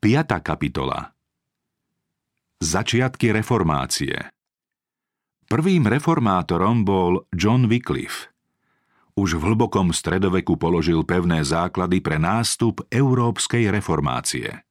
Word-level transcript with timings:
5. 0.00 0.40
kapitola 0.40 1.12
Začiatky 2.56 3.36
reformácie 3.36 4.32
Prvým 5.44 5.84
reformátorom 5.84 6.88
bol 6.88 7.28
John 7.36 7.68
Wycliffe. 7.68 8.32
Už 9.12 9.36
v 9.36 9.52
hlbokom 9.52 9.92
stredoveku 9.92 10.56
položil 10.56 11.04
pevné 11.04 11.44
základy 11.44 12.00
pre 12.00 12.16
nástup 12.16 12.80
európskej 12.88 13.68
reformácie. 13.68 14.64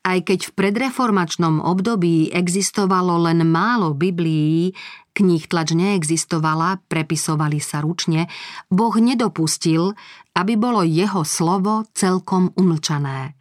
Aj 0.00 0.18
keď 0.24 0.48
v 0.48 0.52
predreformačnom 0.56 1.60
období 1.60 2.32
existovalo 2.32 3.20
len 3.28 3.44
málo 3.44 3.92
Biblií, 3.92 4.72
kníh 5.12 5.44
tlač 5.44 5.76
neexistovala, 5.76 6.80
prepisovali 6.88 7.60
sa 7.60 7.84
ručne, 7.84 8.32
Boh 8.72 8.96
nedopustil, 8.96 9.92
aby 10.32 10.56
bolo 10.56 10.88
jeho 10.88 11.20
slovo 11.20 11.84
celkom 11.92 12.48
umlčané. 12.56 13.36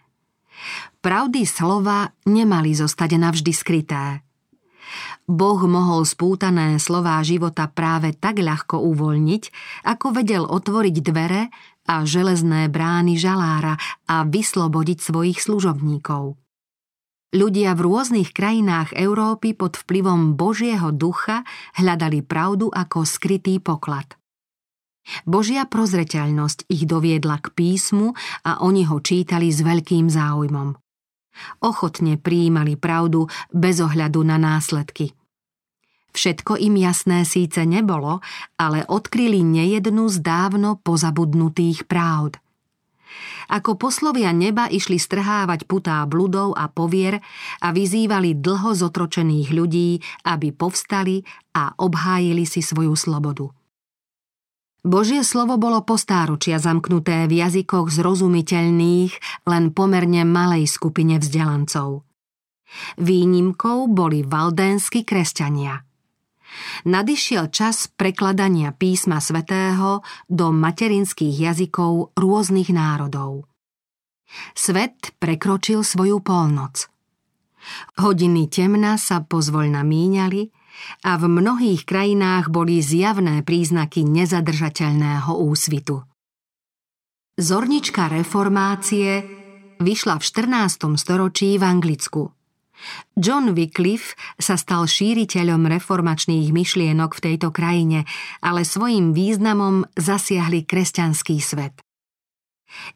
Pravdy 1.00 1.48
slova 1.48 2.12
nemali 2.28 2.75
zostať 2.75 3.15
navždy 3.15 3.52
skryté. 3.56 4.21
Boh 5.29 5.61
mohol 5.70 6.04
spútané 6.04 6.82
slová 6.82 7.21
života 7.21 7.70
práve 7.70 8.18
tak 8.18 8.42
ľahko 8.42 8.82
uvoľniť, 8.82 9.43
ako 9.86 10.06
vedel 10.11 10.43
otvoriť 10.50 10.96
dvere 11.06 11.54
a 11.86 11.96
železné 12.06 12.68
brány 12.68 13.15
žalára 13.15 13.78
a 14.10 14.25
vyslobodiť 14.25 15.00
svojich 15.00 15.39
služobníkov. 15.39 16.37
Ľudia 17.29 17.78
v 17.78 17.82
rôznych 17.86 18.34
krajinách 18.34 18.98
Európy 18.98 19.54
pod 19.54 19.78
vplyvom 19.78 20.34
Božieho 20.34 20.89
ducha 20.89 21.46
hľadali 21.78 22.26
pravdu 22.26 22.73
ako 22.73 23.06
skrytý 23.06 23.62
poklad. 23.62 24.18
Božia 25.26 25.66
prozreteľnosť 25.66 26.70
ich 26.70 26.84
doviedla 26.86 27.42
k 27.42 27.54
písmu 27.54 28.14
a 28.46 28.62
oni 28.64 28.86
ho 28.88 28.98
čítali 29.00 29.50
s 29.50 29.62
veľkým 29.64 30.10
záujmom. 30.10 30.76
Ochotne 31.64 32.20
prijímali 32.20 32.76
pravdu 32.76 33.32
bez 33.54 33.80
ohľadu 33.80 34.22
na 34.28 34.36
následky. 34.36 35.16
Všetko 36.10 36.58
im 36.58 36.76
jasné 36.76 37.24
síce 37.24 37.64
nebolo, 37.64 38.20
ale 38.58 38.84
odkryli 38.84 39.46
nejednu 39.46 40.10
z 40.10 40.18
dávno 40.26 40.82
pozabudnutých 40.82 41.86
pravd. 41.86 42.42
Ako 43.50 43.82
poslovia 43.82 44.30
neba 44.30 44.70
išli 44.70 45.02
strhávať 45.02 45.66
putá 45.66 46.06
bludov 46.06 46.54
a 46.54 46.70
povier 46.70 47.18
a 47.66 47.73
vyzývali 47.73 48.38
dlho 48.38 48.78
zotročených 48.78 49.50
ľudí, 49.50 49.90
aby 50.30 50.54
povstali 50.54 51.26
a 51.58 51.73
obhájili 51.82 52.46
si 52.46 52.62
svoju 52.62 52.94
slobodu. 52.94 53.50
Božie 54.80 55.28
slovo 55.28 55.60
bolo 55.60 55.84
postáročia 55.84 56.56
zamknuté 56.56 57.28
v 57.28 57.44
jazykoch 57.44 57.92
zrozumiteľných 57.92 59.44
len 59.44 59.64
pomerne 59.76 60.24
malej 60.24 60.72
skupine 60.72 61.20
vzdelancov. 61.20 62.08
Výnimkou 62.96 63.92
boli 63.92 64.24
valdénsky 64.24 65.04
kresťania. 65.04 65.84
Nadišiel 66.88 67.52
čas 67.54 67.92
prekladania 67.92 68.74
písma 68.74 69.22
svätého 69.22 70.02
do 70.32 70.50
materinských 70.50 71.36
jazykov 71.36 72.16
rôznych 72.18 72.74
národov. 72.74 73.46
Svet 74.54 75.14
prekročil 75.18 75.82
svoju 75.82 76.22
polnoc. 76.22 76.90
Hodiny 78.00 78.48
temna 78.48 78.96
sa 78.96 79.22
pozvoľna 79.22 79.84
míňali 79.84 80.59
a 81.04 81.16
v 81.20 81.26
mnohých 81.28 81.88
krajinách 81.88 82.52
boli 82.52 82.84
zjavné 82.84 83.44
príznaky 83.44 84.04
nezadržateľného 84.06 85.32
úsvitu. 85.36 86.04
Zornička 87.40 88.12
reformácie 88.12 89.24
vyšla 89.80 90.20
v 90.20 90.24
14. 90.24 91.00
storočí 91.00 91.56
v 91.56 91.64
Anglicku. 91.64 92.36
John 93.16 93.52
Wycliffe 93.56 94.16
sa 94.40 94.56
stal 94.56 94.88
šíriteľom 94.88 95.68
reformačných 95.68 96.52
myšlienok 96.52 97.12
v 97.16 97.24
tejto 97.32 97.52
krajine, 97.52 98.08
ale 98.39 98.64
svojim 98.64 99.12
významom 99.12 99.88
zasiahli 100.00 100.64
kresťanský 100.64 101.38
svet. 101.44 101.76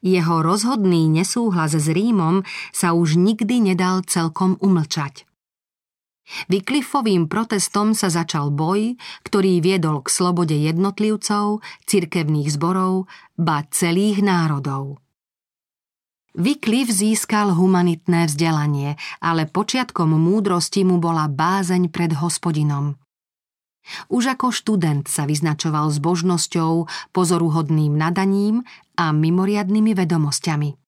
Jeho 0.05 0.45
rozhodný 0.45 1.09
nesúhlas 1.09 1.73
s 1.73 1.87
Rímom 1.89 2.45
sa 2.71 2.93
už 2.93 3.17
nikdy 3.17 3.73
nedal 3.73 4.05
celkom 4.05 4.55
umlčať. 4.61 5.25
Vyklifovým 6.47 7.27
protestom 7.27 7.91
sa 7.91 8.07
začal 8.07 8.47
boj, 8.47 8.95
ktorý 9.27 9.59
viedol 9.59 10.01
k 10.01 10.07
slobode 10.07 10.55
jednotlivcov, 10.55 11.59
cirkevných 11.83 12.47
zborov, 12.47 13.11
ba 13.35 13.67
celých 13.69 14.23
národov. 14.23 15.03
Vyklif 16.33 16.89
získal 16.89 17.53
humanitné 17.53 18.25
vzdelanie, 18.25 18.97
ale 19.21 19.45
počiatkom 19.45 20.17
múdrosti 20.17 20.81
mu 20.81 20.97
bola 20.97 21.29
bázeň 21.29 21.93
pred 21.93 22.17
hospodinom. 22.17 22.97
Už 24.09 24.33
ako 24.33 24.49
študent 24.49 25.05
sa 25.11 25.27
vyznačoval 25.27 25.91
zbožnosťou, 25.91 26.87
pozoruhodným 27.11 27.93
nadaním 27.93 28.63
a 28.97 29.11
mimoriadnými 29.11 29.91
vedomosťami. 29.93 30.82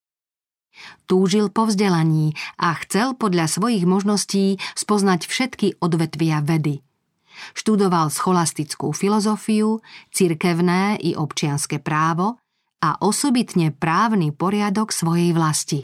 Túžil 1.06 1.54
po 1.54 1.70
vzdelaní 1.70 2.34
a 2.60 2.76
chcel 2.84 3.14
podľa 3.16 3.48
svojich 3.48 3.86
možností 3.86 4.58
spoznať 4.74 5.28
všetky 5.30 5.68
odvetvia 5.80 6.42
vedy. 6.42 6.82
Študoval 7.52 8.10
scholastickú 8.10 8.96
filozofiu, 8.96 9.84
cirkevné 10.10 10.98
i 11.04 11.14
občianske 11.20 11.84
právo 11.84 12.40
a 12.80 12.96
osobitne 13.04 13.76
právny 13.76 14.32
poriadok 14.32 14.96
svojej 14.96 15.36
vlasti. 15.36 15.84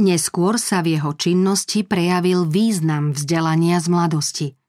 Neskôr 0.00 0.60
sa 0.60 0.84
v 0.84 0.96
jeho 1.00 1.16
činnosti 1.16 1.84
prejavil 1.84 2.44
význam 2.48 3.12
vzdelania 3.16 3.80
z 3.80 3.86
mladosti– 3.88 4.48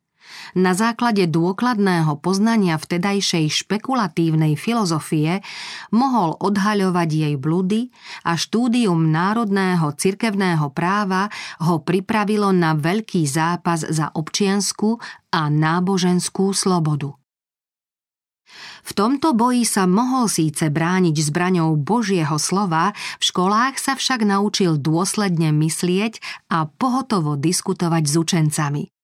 na 0.56 0.72
základe 0.72 1.28
dôkladného 1.28 2.16
poznania 2.24 2.80
vtedajšej 2.80 3.52
špekulatívnej 3.66 4.56
filozofie 4.56 5.44
mohol 5.92 6.40
odhaľovať 6.40 7.10
jej 7.12 7.36
bludy 7.36 7.92
a 8.24 8.40
štúdium 8.40 9.12
národného 9.12 9.92
cirkevného 9.96 10.72
práva 10.72 11.28
ho 11.60 11.84
pripravilo 11.84 12.56
na 12.56 12.74
veľký 12.74 13.28
zápas 13.28 13.84
za 13.84 14.12
občiansku 14.16 14.98
a 15.36 15.52
náboženskú 15.52 16.56
slobodu. 16.56 17.12
V 18.86 18.92
tomto 18.94 19.34
boji 19.34 19.66
sa 19.66 19.90
mohol 19.90 20.30
síce 20.30 20.70
brániť 20.70 21.18
zbraňou 21.18 21.74
Božieho 21.74 22.38
slova, 22.38 22.94
v 23.18 23.24
školách 23.26 23.82
sa 23.82 23.98
však 23.98 24.22
naučil 24.22 24.78
dôsledne 24.78 25.50
myslieť 25.50 26.22
a 26.54 26.70
pohotovo 26.70 27.34
diskutovať 27.34 28.04
s 28.06 28.14
učencami. 28.14 28.95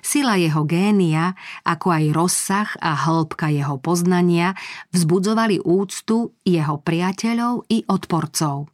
Sila 0.00 0.40
jeho 0.40 0.64
génia, 0.64 1.34
ako 1.66 1.92
aj 1.92 2.04
rozsah 2.14 2.70
a 2.80 2.94
hĺbka 2.94 3.52
jeho 3.52 3.76
poznania 3.76 4.56
vzbudzovali 4.94 5.60
úctu 5.66 6.32
jeho 6.46 6.80
priateľov 6.80 7.68
i 7.68 7.84
odporcov. 7.84 8.70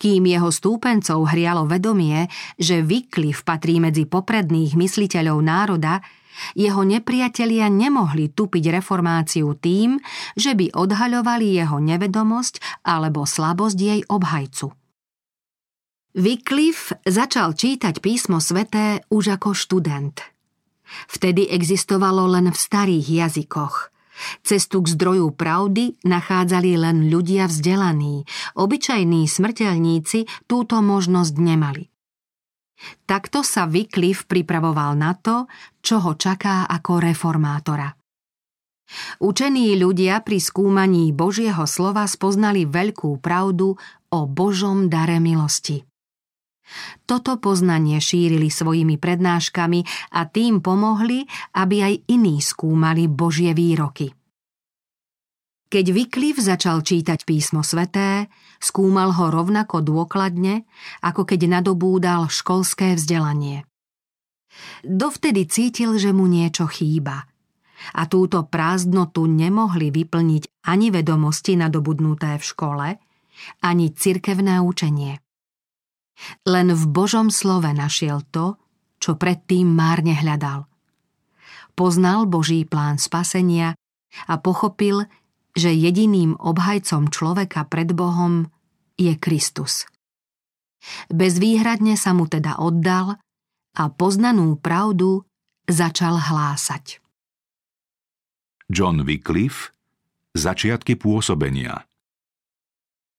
Kým 0.00 0.24
jeho 0.24 0.48
stúpencov 0.48 1.28
hrialo 1.28 1.68
vedomie, 1.68 2.24
že 2.56 2.80
Wycliffe 2.80 3.44
patrí 3.44 3.82
medzi 3.84 4.08
popredných 4.08 4.72
mysliteľov 4.72 5.38
národa, 5.44 6.00
jeho 6.54 6.86
nepriatelia 6.86 7.66
nemohli 7.66 8.30
tupiť 8.30 8.64
reformáciu 8.80 9.58
tým, 9.58 9.98
že 10.38 10.54
by 10.54 10.70
odhaľovali 10.72 11.58
jeho 11.58 11.82
nevedomosť 11.82 12.86
alebo 12.86 13.26
slabosť 13.26 13.78
jej 13.78 14.00
obhajcu. 14.06 14.77
Wycliffe 16.18 16.98
začal 17.06 17.54
čítať 17.54 18.02
písmo 18.02 18.42
sveté 18.42 19.06
už 19.06 19.38
ako 19.38 19.54
študent. 19.54 20.18
Vtedy 21.06 21.46
existovalo 21.46 22.26
len 22.26 22.50
v 22.50 22.58
starých 22.58 23.06
jazykoch. 23.06 23.94
Cestu 24.42 24.82
k 24.82 24.98
zdroju 24.98 25.30
pravdy 25.30 25.94
nachádzali 26.02 26.74
len 26.74 27.06
ľudia 27.06 27.46
vzdelaní, 27.46 28.26
obyčajní 28.58 29.30
smrteľníci 29.30 30.50
túto 30.50 30.82
možnosť 30.82 31.34
nemali. 31.38 31.86
Takto 33.06 33.46
sa 33.46 33.70
Wycliffe 33.70 34.26
pripravoval 34.26 34.98
na 34.98 35.14
to, 35.14 35.46
čo 35.78 36.02
ho 36.02 36.18
čaká 36.18 36.66
ako 36.66 36.98
reformátora. 36.98 37.94
Učení 39.22 39.78
ľudia 39.78 40.18
pri 40.26 40.42
skúmaní 40.42 41.14
Božieho 41.14 41.62
slova 41.70 42.10
spoznali 42.10 42.66
veľkú 42.66 43.22
pravdu 43.22 43.78
o 44.10 44.20
Božom 44.26 44.90
dare 44.90 45.22
milosti. 45.22 45.87
Toto 47.08 47.40
poznanie 47.40 47.96
šírili 47.98 48.52
svojimi 48.52 49.00
prednáškami 49.00 50.12
a 50.12 50.28
tým 50.28 50.60
pomohli, 50.60 51.24
aby 51.56 51.76
aj 51.84 51.94
iní 52.12 52.44
skúmali 52.44 53.08
Božie 53.08 53.56
výroky. 53.56 54.12
Keď 55.68 55.84
Vyklif 55.92 56.40
začal 56.40 56.80
čítať 56.80 57.28
písmo 57.28 57.60
sveté, 57.60 58.32
skúmal 58.56 59.12
ho 59.12 59.28
rovnako 59.28 59.84
dôkladne, 59.84 60.64
ako 61.04 61.28
keď 61.28 61.60
nadobúdal 61.60 62.32
školské 62.32 62.96
vzdelanie. 62.96 63.68
Dovtedy 64.80 65.44
cítil, 65.44 66.00
že 66.00 66.16
mu 66.16 66.24
niečo 66.24 66.64
chýba. 66.64 67.28
A 67.94 68.08
túto 68.08 68.48
prázdnotu 68.48 69.28
nemohli 69.28 69.92
vyplniť 69.92 70.66
ani 70.66 70.88
vedomosti 70.88 71.54
nadobudnuté 71.60 72.40
v 72.40 72.44
škole, 72.48 72.88
ani 73.60 73.92
cirkevné 73.92 74.64
učenie. 74.64 75.20
Len 76.46 76.74
v 76.74 76.84
Božom 76.90 77.30
slove 77.30 77.70
našiel 77.70 78.22
to, 78.34 78.58
čo 78.98 79.14
predtým 79.14 79.70
márne 79.70 80.14
hľadal. 80.14 80.66
Poznal 81.78 82.26
Boží 82.26 82.66
plán 82.66 82.98
spasenia 82.98 83.78
a 84.26 84.34
pochopil, 84.42 85.06
že 85.54 85.70
jediným 85.70 86.34
obhajcom 86.38 87.10
človeka 87.10 87.66
pred 87.70 87.94
Bohom 87.94 88.50
je 88.98 89.14
Kristus. 89.14 89.86
Bezvýhradne 91.10 91.94
sa 91.94 92.14
mu 92.14 92.26
teda 92.26 92.58
oddal 92.58 93.18
a 93.78 93.82
poznanú 93.90 94.58
pravdu 94.58 95.22
začal 95.70 96.18
hlásať. 96.18 97.02
John 98.68 99.06
Wycliffe 99.06 99.74
Začiatky 100.36 101.00
pôsobenia 101.00 101.87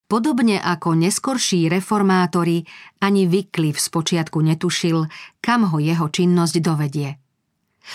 Podobne 0.09 0.57
ako 0.57 0.97
neskorší 0.97 1.69
reformátori, 1.69 2.65
ani 2.97 3.29
Wycliffe 3.29 3.77
spočiatku 3.77 4.41
netušil, 4.41 5.05
kam 5.37 5.69
ho 5.69 5.77
jeho 5.77 6.09
činnosť 6.09 6.55
dovedie. 6.65 7.21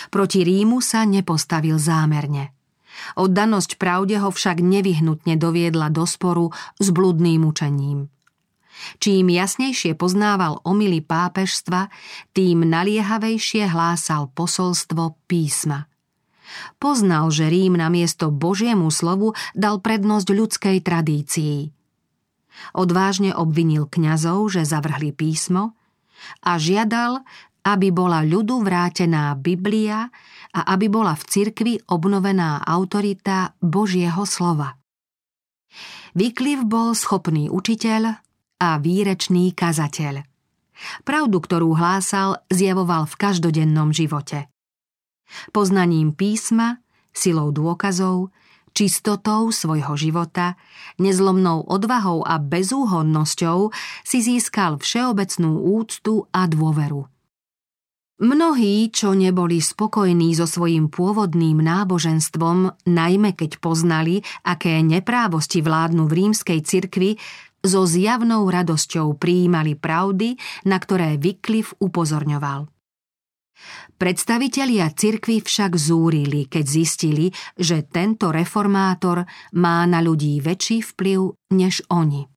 Proti 0.07 0.47
Rímu 0.47 0.79
sa 0.79 1.03
nepostavil 1.03 1.75
zámerne. 1.75 2.55
Oddanosť 3.19 3.75
pravde 3.75 4.15
ho 4.23 4.31
však 4.31 4.63
nevyhnutne 4.63 5.35
doviedla 5.35 5.91
do 5.91 6.07
sporu 6.07 6.55
s 6.79 6.87
bludným 6.87 7.43
učením. 7.43 8.07
Čím 9.03 9.27
jasnejšie 9.27 9.99
poznával 9.99 10.63
omily 10.63 11.03
pápežstva, 11.03 11.91
tým 12.31 12.63
naliehavejšie 12.63 13.67
hlásal 13.67 14.31
posolstvo 14.31 15.19
písma– 15.27 15.83
Poznal, 16.77 17.33
že 17.33 17.49
Rím 17.49 17.75
na 17.75 17.89
miesto 17.89 18.29
Božiemu 18.29 18.93
slovu 18.93 19.33
dal 19.57 19.81
prednosť 19.81 20.27
ľudskej 20.29 20.77
tradícii. 20.85 21.73
Odvážne 22.75 23.35
obvinil 23.35 23.87
kňazov, 23.87 24.51
že 24.53 24.67
zavrhli 24.67 25.11
písmo 25.11 25.75
a 26.41 26.55
žiadal, 26.55 27.21
aby 27.65 27.89
bola 27.89 28.21
ľudu 28.21 28.61
vrátená 28.61 29.33
Biblia 29.35 30.07
a 30.55 30.61
aby 30.77 30.87
bola 30.87 31.17
v 31.17 31.23
cirkvi 31.25 31.73
obnovená 31.89 32.61
autorita 32.61 33.57
Božieho 33.59 34.23
slova. 34.23 34.77
Vykliv 36.15 36.63
bol 36.63 36.95
schopný 36.95 37.51
učiteľ 37.51 38.23
a 38.61 38.69
výrečný 38.79 39.51
kazateľ. 39.51 40.23
Pravdu, 41.03 41.37
ktorú 41.39 41.75
hlásal, 41.75 42.39
zjavoval 42.47 43.07
v 43.07 43.15
každodennom 43.19 43.91
živote. 43.91 44.47
Poznaním 45.51 46.15
písma, 46.15 46.79
silou 47.11 47.51
dôkazov, 47.51 48.34
čistotou 48.75 49.49
svojho 49.55 49.95
života, 49.95 50.59
nezlomnou 50.99 51.63
odvahou 51.63 52.27
a 52.27 52.35
bezúhodnosťou 52.37 53.71
si 54.03 54.19
získal 54.19 54.77
všeobecnú 54.83 55.63
úctu 55.63 56.27
a 56.35 56.43
dôveru. 56.45 57.07
Mnohí, 58.15 58.95
čo 58.95 59.11
neboli 59.11 59.59
spokojní 59.59 60.31
so 60.39 60.47
svojím 60.47 60.87
pôvodným 60.87 61.59
náboženstvom, 61.59 62.87
najmä 62.87 63.35
keď 63.35 63.59
poznali, 63.59 64.23
aké 64.47 64.79
neprávosti 64.79 65.59
vládnu 65.59 66.07
v 66.07 66.23
rímskej 66.23 66.59
cirkvi, 66.63 67.19
so 67.59 67.83
zjavnou 67.83 68.47
radosťou 68.47 69.17
prijímali 69.19 69.75
pravdy, 69.75 70.37
na 70.63 70.77
ktoré 70.79 71.17
Wycliffe 71.19 71.75
upozorňoval. 71.81 72.74
Predstavitelia 73.95 74.91
cirkvy 74.91 75.39
však 75.39 75.79
zúrili, 75.79 76.51
keď 76.51 76.65
zistili, 76.67 77.31
že 77.55 77.87
tento 77.87 78.27
reformátor 78.27 79.23
má 79.55 79.87
na 79.87 80.03
ľudí 80.03 80.43
väčší 80.43 80.83
vplyv 80.83 81.19
než 81.55 81.79
oni. 81.87 82.27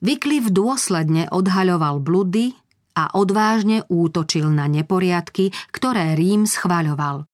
Vykliv 0.00 0.48
dôsledne 0.48 1.28
odhaľoval 1.28 2.00
bludy 2.00 2.56
a 2.96 3.12
odvážne 3.12 3.84
útočil 3.92 4.48
na 4.48 4.64
neporiadky, 4.72 5.52
ktoré 5.68 6.16
Rím 6.16 6.48
schvaľoval. 6.48 7.28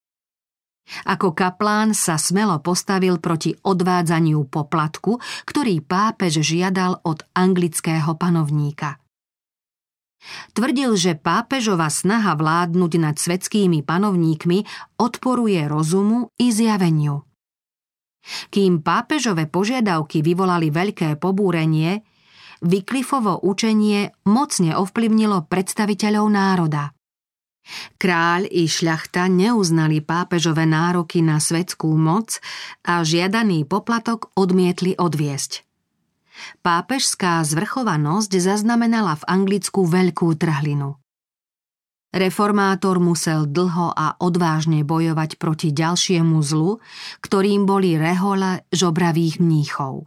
Ako 1.06 1.32
kaplán 1.32 1.94
sa 1.94 2.18
smelo 2.18 2.60
postavil 2.60 3.22
proti 3.22 3.54
odvádzaniu 3.54 4.42
poplatku, 4.50 5.22
ktorý 5.46 5.80
pápež 5.86 6.42
žiadal 6.42 6.98
od 7.06 7.22
anglického 7.32 8.10
panovníka– 8.18 8.98
Tvrdil, 10.56 10.96
že 10.96 11.20
pápežova 11.20 11.92
snaha 11.92 12.32
vládnuť 12.34 12.92
nad 12.96 13.16
svetskými 13.20 13.84
panovníkmi 13.84 14.64
odporuje 14.96 15.60
rozumu 15.68 16.32
i 16.40 16.48
zjaveniu. 16.48 17.22
Kým 18.48 18.80
pápežové 18.80 19.44
požiadavky 19.44 20.24
vyvolali 20.24 20.72
veľké 20.72 21.20
pobúrenie, 21.20 22.00
Vyklifovo 22.64 23.44
učenie 23.44 24.08
mocne 24.24 24.72
ovplyvnilo 24.72 25.44
predstaviteľov 25.52 26.26
národa. 26.32 26.96
Kráľ 28.00 28.48
i 28.48 28.64
šľachta 28.64 29.28
neuznali 29.28 30.00
pápežové 30.00 30.64
nároky 30.64 31.20
na 31.20 31.40
svetskú 31.40 31.92
moc 31.96 32.40
a 32.84 33.04
žiadaný 33.04 33.68
poplatok 33.68 34.32
odmietli 34.36 34.96
odviesť. 34.96 35.64
Pápežská 36.62 37.42
zvrchovanosť 37.46 38.32
zaznamenala 38.42 39.18
v 39.20 39.24
Anglicku 39.30 39.86
veľkú 39.86 40.34
trhlinu. 40.34 40.98
Reformátor 42.14 43.02
musel 43.02 43.50
dlho 43.50 43.90
a 43.90 44.14
odvážne 44.22 44.86
bojovať 44.86 45.34
proti 45.34 45.74
ďalšiemu 45.74 46.38
zlu, 46.46 46.78
ktorým 47.26 47.66
boli 47.66 47.98
rehole 47.98 48.62
žobravých 48.70 49.42
mníchov. 49.42 50.06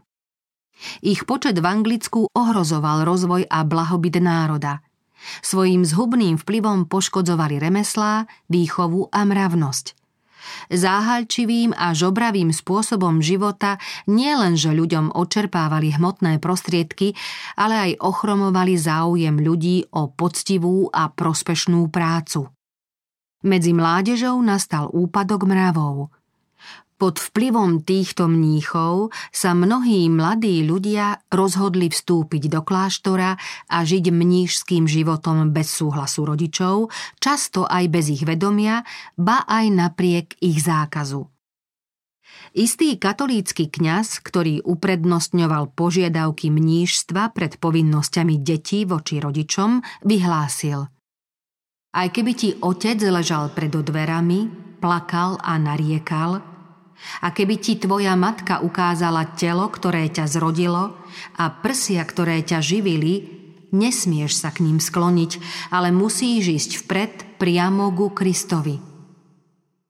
Ich 1.04 1.28
počet 1.28 1.60
v 1.60 1.68
Anglicku 1.68 2.32
ohrozoval 2.32 3.04
rozvoj 3.04 3.44
a 3.52 3.60
blahobyt 3.68 4.24
národa. 4.24 4.80
Svojím 5.44 5.84
zhubným 5.84 6.40
vplyvom 6.40 6.88
poškodzovali 6.88 7.60
remeslá, 7.60 8.30
výchovu 8.48 9.12
a 9.12 9.26
mravnosť– 9.28 9.86
Záhalčivým 10.68 11.72
a 11.78 11.96
žobravým 11.96 12.52
spôsobom 12.52 13.24
života 13.24 13.80
nielenže 14.10 14.74
ľuďom 14.74 15.16
očerpávali 15.16 15.96
hmotné 15.96 16.42
prostriedky, 16.44 17.14
ale 17.56 17.76
aj 17.76 17.92
ochromovali 18.04 18.76
záujem 18.76 19.38
ľudí 19.40 19.88
o 19.94 20.12
poctivú 20.12 20.92
a 20.92 21.08
prospešnú 21.14 21.88
prácu. 21.94 22.50
Medzi 23.46 23.72
mládežou 23.72 24.42
nastal 24.42 24.90
úpadok 24.90 25.46
mravov– 25.46 26.10
pod 26.98 27.22
vplyvom 27.22 27.86
týchto 27.86 28.26
mníchov 28.26 29.14
sa 29.30 29.54
mnohí 29.54 30.10
mladí 30.10 30.66
ľudia 30.66 31.22
rozhodli 31.30 31.94
vstúpiť 31.94 32.50
do 32.50 32.66
kláštora 32.66 33.38
a 33.70 33.78
žiť 33.86 34.10
mnížským 34.10 34.90
životom 34.90 35.54
bez 35.54 35.70
súhlasu 35.70 36.26
rodičov, 36.26 36.90
často 37.22 37.70
aj 37.70 37.86
bez 37.94 38.10
ich 38.10 38.26
vedomia, 38.26 38.82
ba 39.14 39.46
aj 39.46 39.66
napriek 39.70 40.28
ich 40.42 40.58
zákazu. 40.60 41.30
Istý 42.58 42.98
katolícky 42.98 43.70
kňaz, 43.70 44.26
ktorý 44.26 44.66
uprednostňoval 44.66 45.78
požiadavky 45.78 46.50
mnížstva 46.50 47.30
pred 47.38 47.62
povinnosťami 47.62 48.42
detí 48.42 48.82
voči 48.90 49.22
rodičom, 49.22 49.86
vyhlásil 50.02 50.90
Aj 51.94 52.08
keby 52.10 52.32
ti 52.34 52.50
otec 52.58 52.98
ležal 52.98 53.54
pred 53.54 53.70
dverami, 53.70 54.50
plakal 54.82 55.38
a 55.38 55.62
nariekal, 55.62 56.57
a 57.22 57.32
keby 57.32 57.56
ti 57.58 57.80
tvoja 57.80 58.14
matka 58.14 58.62
ukázala 58.62 59.38
telo, 59.38 59.70
ktoré 59.70 60.10
ťa 60.12 60.26
zrodilo 60.28 60.98
a 61.38 61.50
prsia, 61.50 62.04
ktoré 62.04 62.44
ťa 62.44 62.60
živili, 62.62 63.26
nesmieš 63.74 64.40
sa 64.40 64.50
k 64.54 64.64
ním 64.64 64.80
skloniť, 64.80 65.32
ale 65.74 65.92
musíš 65.92 66.44
ísť 66.48 66.72
vpred 66.86 67.14
priamo 67.42 67.92
ku 67.92 68.14
Kristovi. 68.14 68.80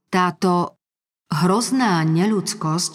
Táto 0.07 0.79
hrozná 1.27 2.01
neludskosť, 2.07 2.93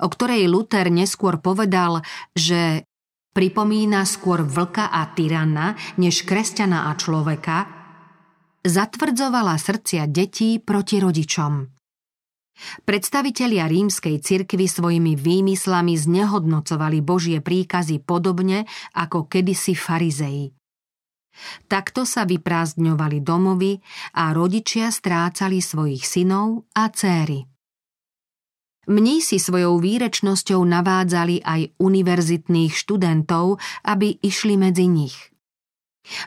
o 0.00 0.06
ktorej 0.06 0.46
Luther 0.46 0.86
neskôr 0.88 1.42
povedal, 1.42 2.06
že 2.34 2.86
pripomína 3.34 4.06
skôr 4.06 4.46
vlka 4.46 4.86
a 4.94 5.10
tyrana, 5.10 5.74
než 5.98 6.22
kresťana 6.22 6.88
a 6.88 6.92
človeka, 6.94 7.66
zatvrdzovala 8.62 9.58
srdcia 9.58 10.06
detí 10.06 10.62
proti 10.62 11.02
rodičom. 11.02 11.73
Predstavitelia 12.86 13.66
rímskej 13.66 14.22
cirkvy 14.22 14.70
svojimi 14.70 15.18
výmyslami 15.18 15.98
znehodnocovali 15.98 17.02
Božie 17.02 17.42
príkazy 17.42 17.98
podobne 18.02 18.64
ako 18.94 19.26
kedysi 19.26 19.74
farizei. 19.74 20.54
Takto 21.66 22.06
sa 22.06 22.22
vyprázdňovali 22.22 23.18
domovy 23.26 23.82
a 24.14 24.30
rodičia 24.30 24.94
strácali 24.94 25.58
svojich 25.58 26.06
synov 26.06 26.70
a 26.78 26.86
céry. 26.94 27.42
si 29.18 29.40
svojou 29.40 29.80
výrečnosťou 29.80 30.60
navádzali 30.62 31.42
aj 31.42 31.74
univerzitných 31.80 32.70
študentov, 32.70 33.58
aby 33.82 34.14
išli 34.22 34.54
medzi 34.54 34.86
nich– 34.86 35.16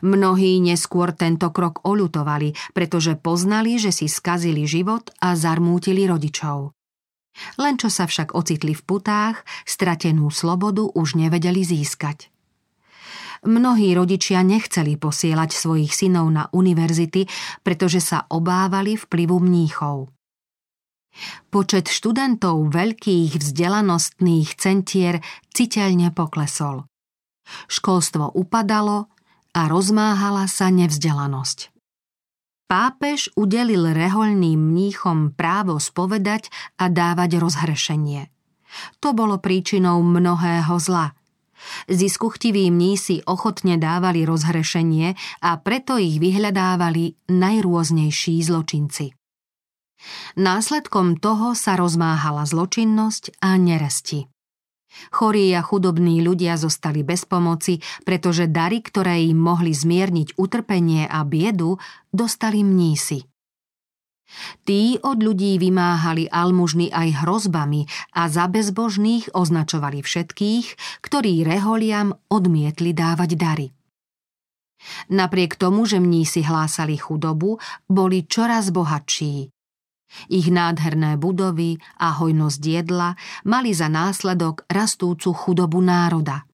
Mnohí 0.01 0.57
neskôr 0.57 1.13
tento 1.13 1.53
krok 1.53 1.85
oľutovali, 1.85 2.73
pretože 2.73 3.13
poznali, 3.13 3.77
že 3.77 3.93
si 3.93 4.09
skazili 4.09 4.65
život 4.65 5.13
a 5.21 5.37
zarmútili 5.37 6.09
rodičov. 6.09 6.73
Len 7.61 7.77
čo 7.77 7.93
sa 7.93 8.09
však 8.09 8.33
ocitli 8.33 8.73
v 8.73 8.81
putách, 8.81 9.45
stratenú 9.69 10.33
slobodu 10.33 10.89
už 10.97 11.13
nevedeli 11.21 11.61
získať. 11.61 12.33
Mnohí 13.45 13.93
rodičia 13.93 14.41
nechceli 14.41 14.97
posielať 14.97 15.53
svojich 15.53 15.93
synov 15.93 16.33
na 16.33 16.49
univerzity, 16.49 17.29
pretože 17.61 18.01
sa 18.01 18.25
obávali 18.33 18.97
vplyvu 18.97 19.37
mníchov. 19.37 20.09
Počet 21.53 21.89
študentov 21.89 22.73
veľkých 22.73 23.37
vzdelanostných 23.37 24.49
centier 24.57 25.21
citeľne 25.53 26.09
poklesol. 26.13 26.89
Školstvo 27.69 28.33
upadalo 28.33 29.16
a 29.57 29.65
rozmáhala 29.65 30.45
sa 30.45 30.69
nevzdelanosť. 30.69 31.73
Pápež 32.69 33.33
udelil 33.33 33.89
rehoľným 33.89 34.59
mníchom 34.59 35.33
právo 35.33 35.81
spovedať 35.81 36.53
a 36.77 36.93
dávať 36.93 37.41
rozhrešenie. 37.41 38.29
To 39.01 39.17
bolo 39.17 39.41
príčinou 39.41 40.03
mnohého 40.05 40.77
zla. 40.77 41.17
Ziskuchtiví 41.89 42.69
mnísi 42.69 43.25
ochotne 43.25 43.81
dávali 43.81 44.29
rozhrešenie 44.29 45.17
a 45.41 45.57
preto 45.57 45.97
ich 45.97 46.21
vyhľadávali 46.21 47.17
najrôznejší 47.25 48.37
zločinci. 48.45 49.17
Následkom 50.37 51.17
toho 51.17 51.57
sa 51.57 51.73
rozmáhala 51.73 52.45
zločinnosť 52.45 53.41
a 53.41 53.57
neresti. 53.57 54.29
Chorí 55.11 55.53
a 55.55 55.61
chudobní 55.63 56.21
ľudia 56.21 56.57
zostali 56.59 57.01
bez 57.01 57.23
pomoci, 57.25 57.79
pretože 58.03 58.51
dary, 58.51 58.83
ktoré 58.83 59.23
im 59.23 59.39
mohli 59.39 59.71
zmierniť 59.71 60.37
utrpenie 60.37 61.07
a 61.07 61.23
biedu, 61.23 61.79
dostali 62.11 62.61
mnísi. 62.63 63.23
Tí 64.67 64.99
od 64.99 65.23
ľudí 65.23 65.55
vymáhali 65.55 66.27
almužny 66.27 66.91
aj 66.91 67.23
hrozbami 67.23 67.87
a 68.11 68.27
za 68.27 68.51
bezbožných 68.51 69.31
označovali 69.31 70.03
všetkých, 70.03 70.99
ktorí 70.99 71.47
reholiam 71.47 72.11
odmietli 72.27 72.91
dávať 72.91 73.31
dary. 73.39 73.67
Napriek 75.09 75.55
tomu, 75.57 75.87
že 75.89 75.97
mnísi 75.97 76.45
hlásali 76.45 76.99
chudobu, 76.99 77.57
boli 77.87 78.27
čoraz 78.27 78.69
bohatší. 78.69 79.56
Ich 80.25 80.49
nádherné 80.49 81.21
budovy 81.21 81.77
a 82.01 82.17
hojnosť 82.17 82.61
jedla 82.61 83.13
mali 83.45 83.71
za 83.71 83.87
následok 83.87 84.65
rastúcu 84.65 85.31
chudobu 85.33 85.79
národa. 85.79 86.49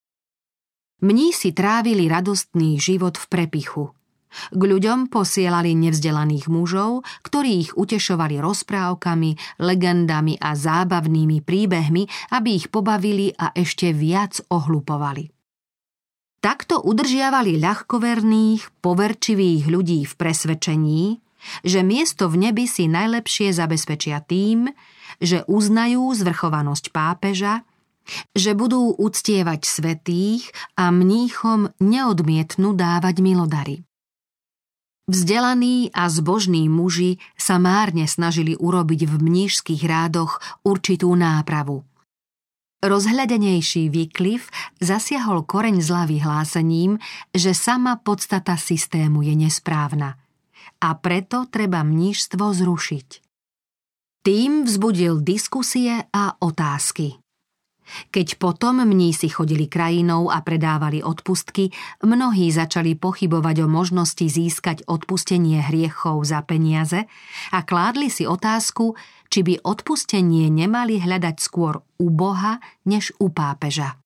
Mnísi 1.03 1.51
trávili 1.51 2.07
radostný 2.07 2.79
život 2.79 3.19
v 3.19 3.25
prepichu. 3.27 3.91
K 4.49 4.61
ľuďom 4.61 5.13
posielali 5.13 5.77
nevzdelaných 5.77 6.49
mužov, 6.49 7.05
ktorí 7.21 7.69
ich 7.69 7.71
utešovali 7.77 8.41
rozprávkami, 8.41 9.61
legendami 9.61 10.41
a 10.41 10.57
zábavnými 10.57 11.45
príbehmi, 11.45 12.33
aby 12.33 12.49
ich 12.57 12.73
pobavili 12.73 13.29
a 13.37 13.53
ešte 13.53 13.93
viac 13.93 14.41
ohlupovali. 14.49 15.29
Takto 16.43 16.83
udržiavali 16.83 17.55
ľahkoverných, 17.55 18.83
poverčivých 18.83 19.63
ľudí 19.71 20.03
v 20.03 20.13
presvedčení, 20.17 21.03
že 21.63 21.83
miesto 21.85 22.27
v 22.31 22.49
nebi 22.49 22.65
si 22.65 22.87
najlepšie 22.87 23.53
zabezpečia 23.53 24.23
tým, 24.23 24.71
že 25.21 25.45
uznajú 25.45 26.09
zvrchovanosť 26.15 26.89
pápeža, 26.89 27.63
že 28.35 28.51
budú 28.51 28.91
uctievať 28.99 29.63
svetých 29.63 30.51
a 30.75 30.91
mníchom 30.91 31.71
neodmietnú 31.79 32.75
dávať 32.75 33.15
milodary. 33.23 33.77
Vzdelaní 35.03 35.91
a 35.91 36.07
zbožní 36.07 36.71
muži 36.71 37.19
sa 37.35 37.59
márne 37.59 38.07
snažili 38.07 38.55
urobiť 38.55 39.03
v 39.03 39.13
mnížských 39.19 39.83
rádoch 39.83 40.39
určitú 40.63 41.11
nápravu. 41.11 41.83
Rozhľadenejší 42.83 43.87
Wycliffe 43.91 44.51
zasiahol 44.79 45.47
koreň 45.47 45.79
zla 45.79 46.03
vyhlásením, 46.03 46.99
že 47.31 47.55
sama 47.55 47.99
podstata 47.99 48.59
systému 48.59 49.23
je 49.23 49.35
nesprávna– 49.35 50.19
a 50.83 50.89
preto 50.99 51.47
treba 51.47 51.79
mnížstvo 51.87 52.43
zrušiť. 52.43 53.09
Tým 54.23 54.67
vzbudil 54.67 55.23
diskusie 55.23 56.03
a 56.11 56.35
otázky. 56.39 57.23
Keď 57.83 58.39
potom 58.39 58.79
mnísi 58.79 59.27
chodili 59.27 59.67
krajinou 59.67 60.31
a 60.31 60.39
predávali 60.39 61.03
odpustky, 61.03 61.75
mnohí 61.99 62.47
začali 62.47 62.95
pochybovať 62.95 63.55
o 63.63 63.67
možnosti 63.67 64.23
získať 64.23 64.87
odpustenie 64.87 65.59
hriechov 65.59 66.23
za 66.23 66.39
peniaze 66.47 67.03
a 67.51 67.59
kládli 67.67 68.07
si 68.07 68.23
otázku, 68.23 68.95
či 69.27 69.43
by 69.43 69.67
odpustenie 69.67 70.47
nemali 70.47 71.03
hľadať 71.03 71.35
skôr 71.43 71.83
u 71.99 72.07
Boha 72.07 72.63
než 72.87 73.11
u 73.19 73.27
pápeža. 73.27 73.99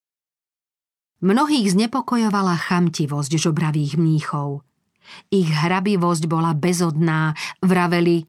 Mnohých 1.21 1.73
znepokojovala 1.73 2.57
chamtivosť 2.57 3.37
žobravých 3.37 3.97
mníchov. 3.97 4.65
Ich 5.31 5.49
hrabivosť 5.49 6.23
bola 6.27 6.55
bezodná, 6.55 7.35
vraveli 7.63 8.27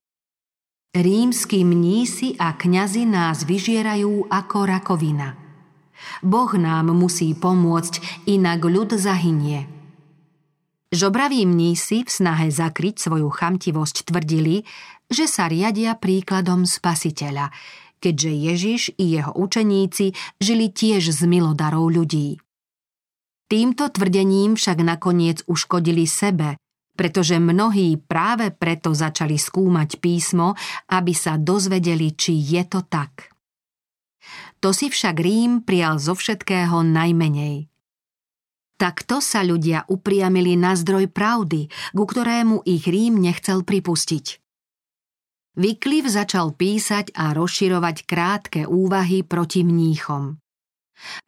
Rímsky 0.96 1.68
mnísi 1.68 2.32
a 2.40 2.56
kňazi 2.56 3.04
nás 3.04 3.44
vyžierajú 3.44 4.32
ako 4.32 4.58
rakovina. 4.64 5.36
Boh 6.24 6.48
nám 6.56 6.96
musí 6.96 7.36
pomôcť, 7.36 8.24
inak 8.24 8.64
ľud 8.64 8.96
zahynie. 8.96 9.68
Žobraví 10.88 11.44
mnísi 11.44 12.02
v 12.02 12.10
snahe 12.10 12.48
zakryť 12.48 13.04
svoju 13.04 13.28
chamtivosť 13.28 14.08
tvrdili, 14.08 14.64
že 15.12 15.28
sa 15.28 15.44
riadia 15.44 15.92
príkladom 15.92 16.64
spasiteľa, 16.64 17.52
keďže 18.00 18.30
Ježiš 18.32 18.82
i 18.96 19.20
jeho 19.20 19.36
učeníci 19.36 20.16
žili 20.40 20.72
tiež 20.72 21.12
z 21.12 21.20
milodarov 21.28 21.92
ľudí. 21.92 22.40
Týmto 23.52 23.92
tvrdením 23.92 24.56
však 24.56 24.80
nakoniec 24.80 25.44
uškodili 25.44 26.08
sebe, 26.08 26.56
pretože 26.98 27.38
mnohí 27.38 27.94
práve 27.94 28.50
preto 28.50 28.90
začali 28.90 29.38
skúmať 29.38 30.02
písmo, 30.02 30.58
aby 30.90 31.14
sa 31.14 31.38
dozvedeli, 31.38 32.10
či 32.18 32.34
je 32.34 32.66
to 32.66 32.82
tak. 32.90 33.30
To 34.58 34.74
si 34.74 34.90
však 34.90 35.14
Rím 35.14 35.62
prijal 35.62 36.02
zo 36.02 36.18
všetkého 36.18 36.82
najmenej. 36.82 37.70
Takto 38.74 39.22
sa 39.22 39.46
ľudia 39.46 39.86
upriamili 39.86 40.58
na 40.58 40.74
zdroj 40.74 41.06
pravdy, 41.14 41.70
ku 41.94 42.02
ktorému 42.02 42.66
ich 42.66 42.90
Rím 42.90 43.22
nechcel 43.22 43.62
pripustiť. 43.62 44.42
Wycliffe 45.58 46.10
začal 46.10 46.54
písať 46.54 47.14
a 47.14 47.34
rozširovať 47.34 47.96
krátke 48.06 48.60
úvahy 48.66 49.22
proti 49.26 49.62
mníchom. 49.66 50.38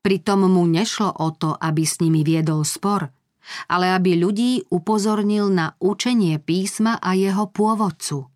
Pritom 0.03 0.51
mu 0.51 0.67
nešlo 0.67 1.11
o 1.23 1.31
to, 1.35 1.55
aby 1.55 1.83
s 1.87 2.03
nimi 2.03 2.27
viedol 2.27 2.67
spor– 2.67 3.07
ale 3.69 3.93
aby 3.95 4.19
ľudí 4.19 4.69
upozornil 4.71 5.51
na 5.51 5.75
učenie 5.83 6.39
písma 6.41 6.99
a 7.01 7.17
jeho 7.17 7.49
pôvodcu. 7.51 8.31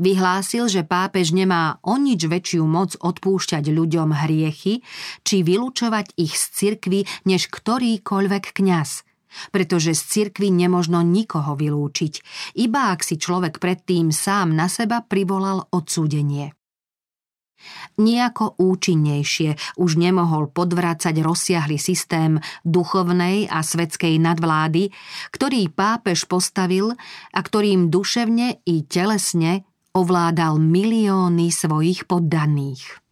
Vyhlásil, 0.00 0.66
že 0.66 0.82
pápež 0.82 1.36
nemá 1.36 1.78
o 1.84 2.00
nič 2.00 2.26
väčšiu 2.26 2.64
moc 2.64 2.96
odpúšťať 2.96 3.68
ľuďom 3.68 4.16
hriechy, 4.16 4.80
či 5.22 5.36
vylúčovať 5.44 6.16
ich 6.16 6.34
z 6.34 6.44
cirkvy, 6.56 7.00
než 7.28 7.52
ktorýkoľvek 7.52 8.44
kňaz, 8.56 9.04
pretože 9.54 9.94
z 9.94 10.02
cirkvy 10.02 10.48
nemožno 10.50 11.04
nikoho 11.04 11.54
vylúčiť, 11.54 12.14
iba 12.58 12.90
ak 12.90 13.04
si 13.04 13.20
človek 13.20 13.62
predtým 13.62 14.10
sám 14.10 14.56
na 14.56 14.66
seba 14.66 15.04
privolal 15.04 15.68
odsúdenie. 15.70 16.56
Nijako 18.00 18.56
účinnejšie 18.56 19.76
už 19.76 20.00
nemohol 20.00 20.48
podvrácať 20.48 21.20
rozsiahly 21.20 21.76
systém 21.76 22.40
duchovnej 22.64 23.46
a 23.50 23.60
svetskej 23.60 24.16
nadvlády, 24.16 24.88
ktorý 25.34 25.68
pápež 25.68 26.24
postavil 26.24 26.96
a 27.34 27.40
ktorým 27.40 27.92
duševne 27.92 28.64
i 28.64 28.84
telesne 28.88 29.68
ovládal 29.92 30.62
milióny 30.62 31.50
svojich 31.50 32.06
poddaných. 32.06 33.02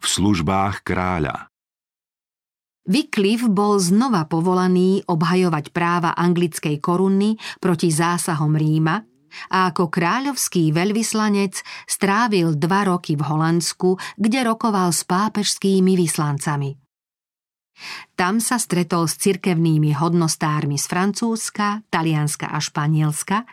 V 0.00 0.06
službách 0.06 0.80
kráľa 0.80 1.50
Wycliffe 2.88 3.52
bol 3.52 3.76
znova 3.76 4.24
povolaný 4.24 5.04
obhajovať 5.04 5.70
práva 5.70 6.16
anglickej 6.16 6.80
koruny 6.80 7.36
proti 7.60 7.92
zásahom 7.92 8.56
Ríma 8.56 9.09
a 9.50 9.70
ako 9.70 9.88
kráľovský 9.88 10.70
veľvyslanec 10.74 11.60
strávil 11.86 12.54
dva 12.58 12.90
roky 12.90 13.14
v 13.16 13.26
Holandsku, 13.26 13.96
kde 14.18 14.46
rokoval 14.46 14.90
s 14.92 15.06
pápežskými 15.06 15.96
vyslancami. 15.96 16.80
Tam 18.12 18.44
sa 18.44 18.60
stretol 18.60 19.08
s 19.08 19.16
cirkevnými 19.16 19.96
hodnostármi 19.96 20.76
z 20.76 20.84
Francúzska, 20.84 21.80
Talianska 21.88 22.52
a 22.52 22.60
Španielska 22.60 23.48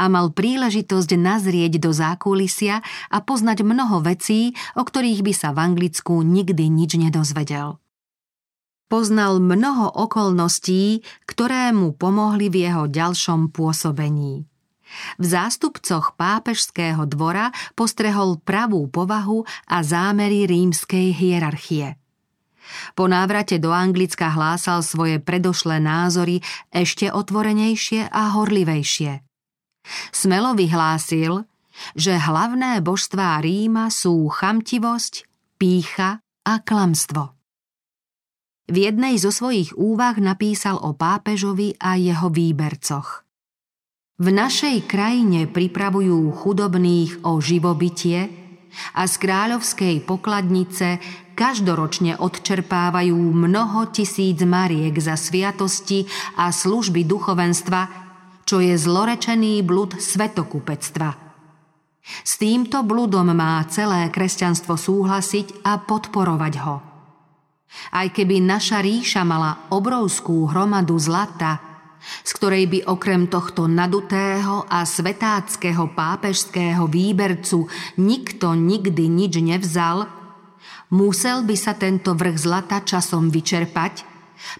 a 0.00 0.04
mal 0.08 0.32
príležitosť 0.32 1.10
nazrieť 1.20 1.76
do 1.76 1.92
zákulisia 1.92 2.80
a 3.12 3.18
poznať 3.20 3.60
mnoho 3.60 4.00
vecí, 4.00 4.56
o 4.72 4.82
ktorých 4.82 5.20
by 5.20 5.32
sa 5.36 5.52
v 5.52 5.60
Anglicku 5.60 6.24
nikdy 6.24 6.72
nič 6.72 6.96
nedozvedel. 6.96 7.76
Poznal 8.86 9.42
mnoho 9.42 9.92
okolností, 9.92 11.04
ktoré 11.28 11.74
mu 11.74 11.92
pomohli 11.92 12.48
v 12.48 12.70
jeho 12.70 12.84
ďalšom 12.88 13.52
pôsobení 13.52 14.48
V 15.18 15.24
zástupcoch 15.26 16.14
pápežského 16.14 17.04
dvora 17.10 17.50
postrehol 17.74 18.38
pravú 18.40 18.86
povahu 18.86 19.42
a 19.66 19.82
zámery 19.82 20.46
rímskej 20.46 21.12
hierarchie. 21.12 21.98
Po 22.98 23.06
návrate 23.06 23.62
do 23.62 23.70
Anglicka 23.70 24.30
hlásal 24.30 24.82
svoje 24.82 25.22
predošlé 25.22 25.78
názory 25.78 26.42
ešte 26.74 27.10
otvorenejšie 27.10 28.10
a 28.10 28.34
horlivejšie. 28.34 29.22
Smelo 30.10 30.58
vyhlásil, 30.58 31.46
že 31.94 32.18
hlavné 32.18 32.82
božstvá 32.82 33.38
Ríma 33.38 33.92
sú 33.92 34.26
chamtivosť, 34.26 35.28
pícha 35.60 36.18
a 36.42 36.54
klamstvo. 36.58 37.36
V 38.66 38.76
jednej 38.90 39.14
zo 39.22 39.30
svojich 39.30 39.78
úvah 39.78 40.18
napísal 40.18 40.74
o 40.82 40.90
pápežovi 40.90 41.78
a 41.78 41.94
jeho 41.94 42.26
výbercoch. 42.34 43.25
V 44.16 44.32
našej 44.32 44.88
krajine 44.88 45.44
pripravujú 45.44 46.32
chudobných 46.40 47.20
o 47.28 47.36
živobytie 47.36 48.32
a 48.96 49.04
z 49.04 49.14
kráľovskej 49.20 50.08
pokladnice 50.08 50.96
každoročne 51.36 52.16
odčerpávajú 52.16 53.12
mnoho 53.12 53.92
tisíc 53.92 54.40
mariek 54.40 54.96
za 54.96 55.20
sviatosti 55.20 56.08
a 56.40 56.48
služby 56.48 57.04
duchovenstva, 57.04 57.82
čo 58.48 58.64
je 58.64 58.72
zlorečený 58.72 59.60
blud 59.60 60.00
svetokupectva. 60.00 61.12
S 62.24 62.40
týmto 62.40 62.88
bludom 62.88 63.36
má 63.36 63.60
celé 63.68 64.08
kresťanstvo 64.08 64.80
súhlasiť 64.80 65.60
a 65.60 65.76
podporovať 65.76 66.54
ho. 66.64 66.76
Aj 67.92 68.08
keby 68.08 68.40
naša 68.40 68.80
ríša 68.80 69.28
mala 69.28 69.68
obrovskú 69.68 70.48
hromadu 70.48 70.96
zlata, 70.96 71.75
z 72.24 72.30
ktorej 72.34 72.64
by 72.70 72.78
okrem 72.86 73.26
tohto 73.26 73.66
nadutého 73.66 74.66
a 74.66 74.82
svetáckého 74.86 75.92
pápežského 75.94 76.86
výbercu 76.86 77.66
nikto 77.98 78.54
nikdy 78.54 79.04
nič 79.10 79.38
nevzal, 79.42 80.06
musel 80.90 81.42
by 81.42 81.56
sa 81.58 81.74
tento 81.74 82.14
vrch 82.14 82.36
zlata 82.38 82.82
časom 82.82 83.30
vyčerpať, 83.30 84.06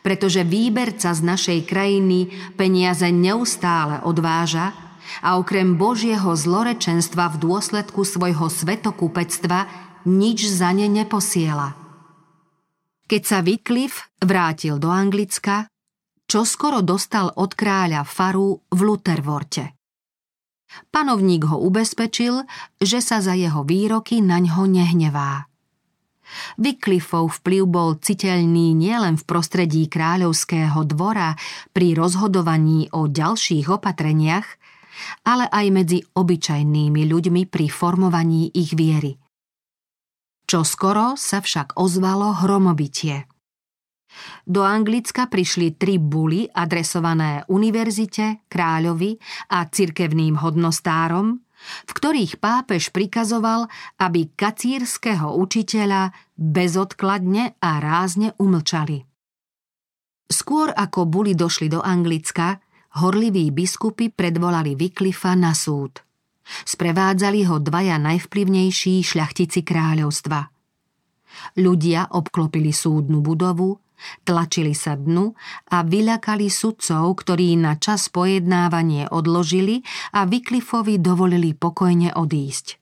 pretože 0.03 0.43
výberca 0.43 1.13
z 1.15 1.21
našej 1.23 1.59
krajiny 1.69 2.33
peniaze 2.59 3.07
neustále 3.13 4.03
odváža 4.03 4.75
a 5.23 5.39
okrem 5.39 5.79
Božieho 5.79 6.35
zlorečenstva 6.35 7.31
v 7.35 7.37
dôsledku 7.47 8.03
svojho 8.03 8.51
svetokupectva 8.51 9.71
nič 10.07 10.51
za 10.51 10.75
ne 10.75 10.91
neposiela. 10.91 11.79
Keď 13.07 13.23
sa 13.23 13.39
Wycliffe 13.39 14.11
vrátil 14.19 14.83
do 14.83 14.91
Anglicka, 14.91 15.71
čo 16.27 16.43
skoro 16.43 16.83
dostal 16.83 17.31
od 17.35 17.55
kráľa 17.55 18.03
faru 18.03 18.59
v 18.71 18.81
Luthervorte. 18.83 19.79
Panovník 20.91 21.47
ho 21.47 21.63
ubezpečil, 21.63 22.43
že 22.83 22.99
sa 22.99 23.23
za 23.23 23.33
jeho 23.39 23.63
výroky 23.63 24.19
na 24.21 24.43
ňo 24.43 24.67
nehnevá. 24.67 25.47
Wycliffov 26.59 27.39
vplyv 27.39 27.63
bol 27.71 27.91
citeľný 28.03 28.75
nielen 28.75 29.15
v 29.15 29.25
prostredí 29.25 29.87
kráľovského 29.87 30.83
dvora 30.83 31.39
pri 31.71 31.95
rozhodovaní 31.95 32.91
o 32.91 33.07
ďalších 33.07 33.71
opatreniach, 33.71 34.47
ale 35.23 35.47
aj 35.47 35.67
medzi 35.71 35.99
obyčajnými 36.03 37.07
ľuďmi 37.07 37.43
pri 37.47 37.67
formovaní 37.71 38.51
ich 38.59 38.75
viery. 38.75 39.15
Čo 40.51 40.67
skoro 40.67 41.15
sa 41.15 41.39
však 41.39 41.79
ozvalo 41.79 42.35
hromobitie. 42.43 43.31
Do 44.47 44.63
Anglicka 44.65 45.29
prišli 45.29 45.77
tri 45.77 46.01
buly 46.01 46.49
adresované 46.49 47.45
univerzite, 47.51 48.47
kráľovi 48.49 49.19
a 49.53 49.67
cirkevným 49.69 50.41
hodnostárom, 50.41 51.43
v 51.87 51.91
ktorých 51.91 52.39
pápež 52.39 52.93
prikazoval, 52.93 53.67
aby 53.99 54.31
kacírskeho 54.37 55.35
učiteľa 55.41 56.13
bezodkladne 56.37 57.59
a 57.59 57.71
rázne 57.81 58.37
umlčali. 58.39 59.03
Skôr 60.27 60.75
ako 60.75 61.07
boli 61.07 61.39
došli 61.39 61.71
do 61.71 61.79
Anglicka, 61.79 62.59
horliví 62.99 63.55
biskupy 63.55 64.11
predvolali 64.11 64.75
Vyklifa 64.75 65.39
na 65.39 65.55
súd. 65.55 66.03
Sprevádzali 66.47 67.47
ho 67.47 67.59
dvaja 67.59 67.99
najvplyvnejší 67.99 69.03
šľachtici 69.03 69.67
kráľovstva. 69.67 70.41
Ľudia 71.59 72.15
obklopili 72.15 72.71
súdnu 72.71 73.21
budovu, 73.21 73.86
Tlačili 74.25 74.77
sa 74.77 74.95
dnu 74.95 75.33
a 75.73 75.83
vyľakali 75.83 76.49
sudcov, 76.53 77.17
ktorí 77.25 77.57
na 77.57 77.81
čas 77.81 78.13
pojednávanie 78.13 79.09
odložili 79.09 79.81
a 80.13 80.29
Vyklifovi 80.29 81.01
dovolili 81.01 81.57
pokojne 81.57 82.13
odísť. 82.13 82.81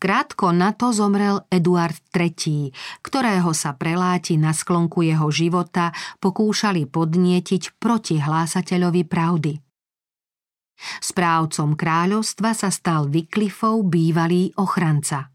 Krátko 0.00 0.50
na 0.56 0.72
to 0.72 0.90
zomrel 0.96 1.44
Eduard 1.52 2.00
III, 2.10 2.72
ktorého 3.04 3.52
sa 3.52 3.76
preláti 3.76 4.40
na 4.40 4.56
sklonku 4.56 5.04
jeho 5.04 5.28
života 5.28 5.92
pokúšali 6.18 6.88
podnietiť 6.88 7.76
proti 7.76 8.16
hlásateľovi 8.16 9.02
pravdy. 9.04 9.52
Správcom 10.80 11.76
kráľovstva 11.76 12.56
sa 12.56 12.72
stal 12.72 13.12
Vyklifov 13.12 13.84
bývalý 13.92 14.56
ochranca. 14.56 15.28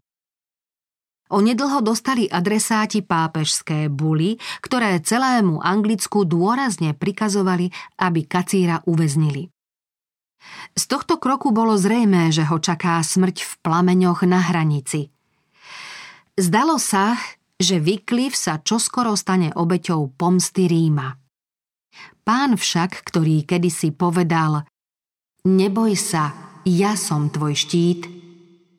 Onedlho 1.26 1.82
dostali 1.82 2.30
adresáti 2.30 3.02
pápežské 3.02 3.90
buly, 3.90 4.38
ktoré 4.62 5.02
celému 5.02 5.58
Anglicku 5.58 6.22
dôrazne 6.22 6.94
prikazovali, 6.94 7.74
aby 7.98 8.20
kacíra 8.30 8.78
uväznili. 8.86 9.50
Z 10.78 10.84
tohto 10.86 11.18
kroku 11.18 11.50
bolo 11.50 11.74
zrejmé, 11.74 12.30
že 12.30 12.46
ho 12.46 12.62
čaká 12.62 13.02
smrť 13.02 13.42
v 13.42 13.52
plameňoch 13.66 14.22
na 14.22 14.38
hranici. 14.38 15.10
Zdalo 16.38 16.78
sa, 16.78 17.18
že 17.56 17.82
Vykliv 17.82 18.36
sa 18.36 18.62
čoskoro 18.62 19.16
stane 19.18 19.50
obeťou 19.50 20.14
pomsty 20.14 20.70
Ríma. 20.70 21.16
Pán 22.22 22.54
však, 22.54 23.02
ktorý 23.02 23.42
kedysi 23.42 23.90
povedal 23.90 24.68
Neboj 25.46 25.94
sa, 25.98 26.34
ja 26.66 26.98
som 26.98 27.32
tvoj 27.32 27.54
štít, 27.56 28.10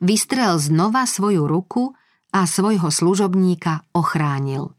vystrel 0.04 0.60
znova 0.62 1.08
svoju 1.10 1.50
ruku 1.50 1.98
a 2.34 2.44
svojho 2.44 2.92
služobníka 2.92 3.88
ochránil. 3.96 4.76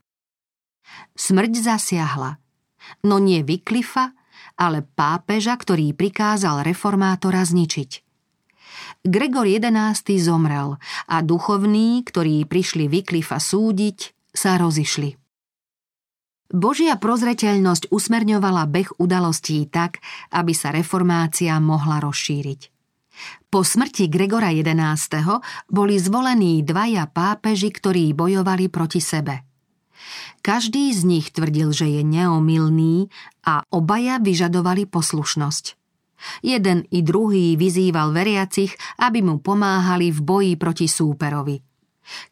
Smrť 1.16 1.52
zasiahla, 1.61 2.40
no 3.04 3.16
nie 3.20 3.44
Vyklifa, 3.44 4.16
ale 4.58 4.82
pápeža, 4.82 5.54
ktorý 5.54 5.94
prikázal 5.94 6.66
reformátora 6.66 7.44
zničiť. 7.46 7.90
Gregor 9.06 9.46
XI 9.46 9.94
zomrel 10.18 10.76
a 11.06 11.16
duchovní, 11.22 12.02
ktorí 12.02 12.42
prišli 12.44 12.90
Vyklifa 12.90 13.38
súdiť, 13.38 13.98
sa 14.34 14.58
rozišli. 14.58 15.14
Božia 16.48 16.96
prozreteľnosť 16.96 17.92
usmerňovala 17.92 18.64
beh 18.72 18.96
udalostí 18.96 19.68
tak, 19.68 20.00
aby 20.32 20.56
sa 20.56 20.72
reformácia 20.72 21.52
mohla 21.61 22.00
rozšíriť. 22.00 22.77
Po 23.48 23.64
smrti 23.64 24.12
Gregora 24.12 24.52
XI. 24.52 25.24
boli 25.72 25.96
zvolení 25.96 26.61
dvaja 26.61 27.08
pápeži, 27.08 27.72
ktorí 27.72 28.12
bojovali 28.12 28.68
proti 28.68 29.00
sebe. 29.00 29.40
Každý 30.44 30.92
z 30.92 31.00
nich 31.08 31.32
tvrdil, 31.32 31.72
že 31.72 31.88
je 31.88 32.04
neomilný 32.04 33.08
a 33.48 33.64
obaja 33.72 34.20
vyžadovali 34.20 34.84
poslušnosť. 34.84 35.80
Jeden 36.44 36.84
i 36.92 37.00
druhý 37.00 37.56
vyzýval 37.56 38.12
veriacich, 38.12 38.76
aby 39.00 39.24
mu 39.24 39.40
pomáhali 39.40 40.12
v 40.12 40.20
boji 40.20 40.52
proti 40.61 40.84
súperovi. 40.84 41.56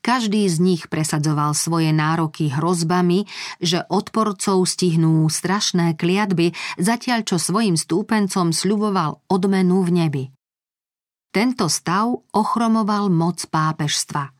Každý 0.04 0.44
z 0.52 0.56
nich 0.60 0.82
presadzoval 0.92 1.56
svoje 1.56 1.96
nároky 1.96 2.52
hrozbami, 2.52 3.24
že 3.56 3.88
odporcov 3.88 4.68
stihnú 4.68 5.24
strašné 5.32 5.96
kliatby, 5.96 6.52
zatiaľ 6.76 7.24
čo 7.24 7.40
svojim 7.40 7.80
stúpencom 7.80 8.52
sľuboval 8.52 9.24
odmenu 9.32 9.80
v 9.80 9.90
nebi. 9.92 10.35
Tento 11.30 11.68
stav 11.68 12.12
ochromoval 12.32 13.12
moc 13.12 13.44
pápežstva. 13.46 14.32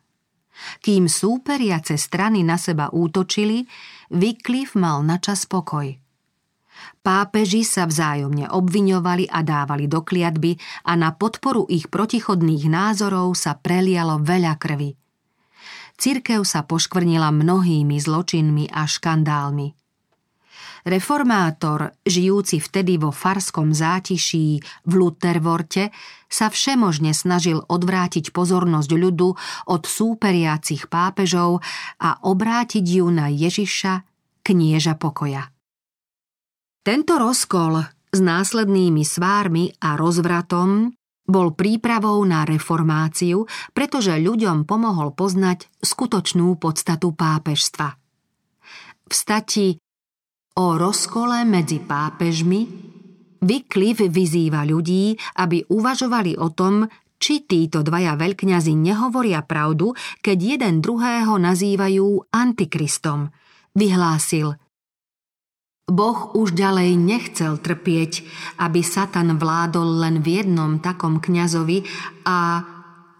Kým 0.81 1.05
súperiace 1.05 1.95
strany 1.95 2.41
na 2.41 2.57
seba 2.57 2.89
útočili, 2.89 3.69
Wycliffe 4.09 4.79
mal 4.79 5.05
načas 5.05 5.45
pokoj. 5.45 5.93
Pápeži 7.01 7.65
sa 7.65 7.89
vzájomne 7.89 8.51
obviňovali 8.51 9.31
a 9.31 9.41
dávali 9.41 9.89
do 9.89 10.05
kliatby 10.05 10.57
a 10.85 10.93
na 10.93 11.15
podporu 11.15 11.65
ich 11.69 11.89
protichodných 11.89 12.69
názorov 12.69 13.33
sa 13.33 13.57
prelialo 13.57 14.21
veľa 14.21 14.53
krvi. 14.59 14.93
Cirkev 15.97 16.45
sa 16.45 16.61
poškvrnila 16.61 17.33
mnohými 17.33 17.97
zločinmi 17.97 18.69
a 18.69 18.85
škandálmi. 18.85 19.86
Reformátor, 20.85 21.95
žijúci 22.05 22.61
vtedy 22.61 23.01
vo 23.01 23.09
farskom 23.09 23.73
zátiší 23.73 24.61
v 24.85 24.91
Luthervorte, 24.93 25.89
sa 26.27 26.51
všemožne 26.51 27.15
snažil 27.15 27.63
odvrátiť 27.63 28.35
pozornosť 28.35 28.91
ľudu 28.91 29.29
od 29.71 29.81
súperiacich 29.87 30.91
pápežov 30.91 31.63
a 32.03 32.19
obrátiť 32.21 32.83
ju 32.83 33.07
na 33.07 33.31
Ježiša, 33.31 34.03
knieža 34.43 34.99
pokoja. 34.99 35.49
Tento 36.83 37.19
rozkol 37.19 37.83
s 38.11 38.19
následnými 38.23 39.03
svármi 39.03 39.75
a 39.83 39.99
rozvratom 39.99 40.95
bol 41.27 41.51
prípravou 41.51 42.23
na 42.23 42.47
reformáciu, 42.47 43.43
pretože 43.75 44.15
ľuďom 44.15 44.63
pomohol 44.63 45.11
poznať 45.11 45.67
skutočnú 45.83 46.55
podstatu 46.55 47.11
pápežstva. 47.11 47.87
V 49.07 49.13
stati 49.13 49.75
o 50.57 50.75
rozkole 50.75 51.45
medzi 51.45 51.77
pápežmi 51.79 52.85
Wycliffe 53.37 54.09
vyzýva 54.09 54.65
ľudí, 54.65 55.13
aby 55.37 55.61
uvažovali 55.69 56.41
o 56.41 56.49
tom, 56.49 56.89
či 57.21 57.45
títo 57.45 57.85
dvaja 57.85 58.17
veľkňazi 58.17 58.73
nehovoria 58.73 59.45
pravdu, 59.45 59.93
keď 60.25 60.57
jeden 60.57 60.81
druhého 60.81 61.37
nazývajú 61.37 62.33
antikristom. 62.33 63.29
Vyhlásil– 63.77 64.53
Boh 65.87 66.35
už 66.35 66.51
ďalej 66.51 66.99
nechcel 66.99 67.63
trpieť, 67.63 68.27
aby 68.59 68.83
Satan 68.83 69.39
vládol 69.39 70.03
len 70.03 70.15
v 70.19 70.43
jednom 70.43 70.83
takom 70.83 71.23
kňazovi 71.23 71.87
a 72.27 72.59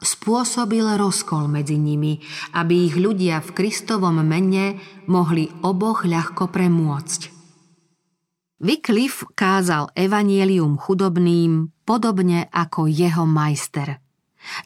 spôsobil 0.01 0.83
rozkol 0.97 1.49
medzi 1.49 1.77
nimi, 1.79 2.21
aby 2.53 2.89
ich 2.91 2.95
ľudia 2.97 3.41
v 3.41 3.49
Kristovom 3.53 4.21
mene 4.21 4.77
mohli 5.09 5.49
oboch 5.61 6.05
ľahko 6.05 6.49
premôcť. 6.49 7.21
Wycliffe 8.57 9.29
kázal 9.37 9.93
evanielium 9.93 10.81
chudobným 10.81 11.69
podobne 11.85 12.49
ako 12.49 12.89
jeho 12.89 13.29
majster– 13.29 14.01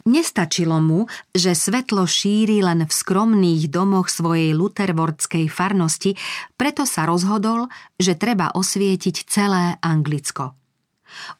Nestačilo 0.06 0.78
mu, 0.82 1.10
že 1.34 1.58
svetlo 1.58 2.06
šíri 2.06 2.62
len 2.62 2.86
v 2.86 2.92
skromných 2.92 3.70
domoch 3.72 4.08
svojej 4.10 4.54
lutervordskej 4.54 5.50
farnosti, 5.50 6.16
preto 6.58 6.86
sa 6.86 7.10
rozhodol, 7.10 7.70
že 7.98 8.18
treba 8.18 8.54
osvietiť 8.54 9.16
celé 9.26 9.78
Anglicko. 9.82 10.61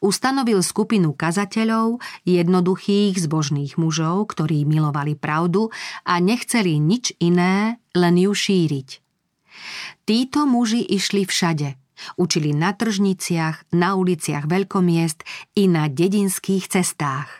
Ustanovil 0.00 0.60
skupinu 0.60 1.14
kazateľov, 1.16 2.02
jednoduchých 2.24 3.16
zbožných 3.18 3.76
mužov, 3.76 4.32
ktorí 4.32 4.64
milovali 4.68 5.16
pravdu 5.16 5.72
a 6.06 6.18
nechceli 6.18 6.76
nič 6.78 7.16
iné, 7.20 7.80
len 7.96 8.14
ju 8.16 8.32
šíriť. 8.32 8.88
Títo 10.08 10.48
muži 10.48 10.82
išli 10.82 11.28
všade– 11.28 11.76
Učili 12.16 12.50
na 12.50 12.74
tržniciach, 12.74 13.70
na 13.72 13.94
uliciach 13.94 14.50
veľkomiest 14.50 15.22
i 15.58 15.70
na 15.70 15.86
dedinských 15.86 16.66
cestách. 16.66 17.30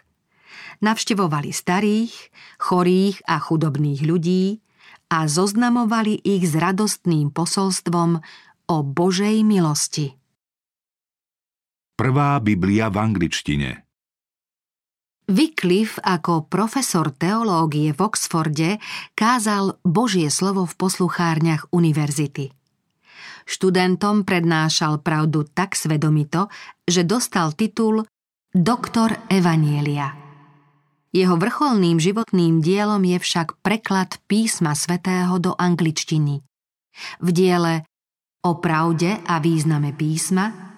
Navštevovali 0.83 1.51
starých, 1.55 2.15
chorých 2.59 3.23
a 3.27 3.39
chudobných 3.39 4.03
ľudí 4.03 4.63
a 5.11 5.31
zoznamovali 5.31 6.19
ich 6.23 6.47
s 6.47 6.55
radostným 6.59 7.31
posolstvom 7.31 8.19
o 8.67 8.77
Božej 8.83 9.47
milosti. 9.47 10.22
Prvá 12.03 12.43
Biblia 12.43 12.91
v 12.91 12.99
angličtine 12.99 13.87
Wycliffe 15.31 16.03
ako 16.03 16.51
profesor 16.51 17.15
teológie 17.15 17.95
v 17.95 18.01
Oxforde 18.03 18.83
kázal 19.15 19.79
Božie 19.87 20.27
slovo 20.27 20.67
v 20.67 20.75
posluchárniach 20.83 21.71
univerzity. 21.71 22.51
Študentom 23.47 24.27
prednášal 24.27 24.99
pravdu 24.99 25.47
tak 25.47 25.79
svedomito, 25.79 26.51
že 26.91 27.07
dostal 27.07 27.55
titul 27.55 28.03
Doktor 28.51 29.15
Evanielia. 29.31 30.11
Jeho 31.15 31.39
vrcholným 31.39 32.03
životným 32.03 32.59
dielom 32.67 33.07
je 33.07 33.23
však 33.23 33.63
preklad 33.63 34.19
písma 34.27 34.75
svätého 34.75 35.39
do 35.39 35.55
angličtiny. 35.55 36.43
V 37.23 37.29
diele 37.31 37.87
O 38.43 38.59
pravde 38.59 39.23
a 39.23 39.39
význame 39.39 39.95
písma 39.95 40.72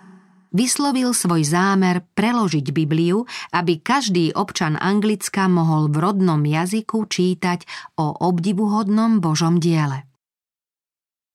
vyslovil 0.54 1.10
svoj 1.10 1.42
zámer 1.42 2.06
preložiť 2.14 2.70
Bibliu, 2.70 3.26
aby 3.50 3.82
každý 3.82 4.30
občan 4.32 4.78
Anglicka 4.78 5.50
mohol 5.50 5.90
v 5.90 6.00
rodnom 6.00 6.40
jazyku 6.40 7.10
čítať 7.10 7.66
o 7.98 8.14
obdivuhodnom 8.14 9.18
Božom 9.18 9.58
diele. 9.58 10.06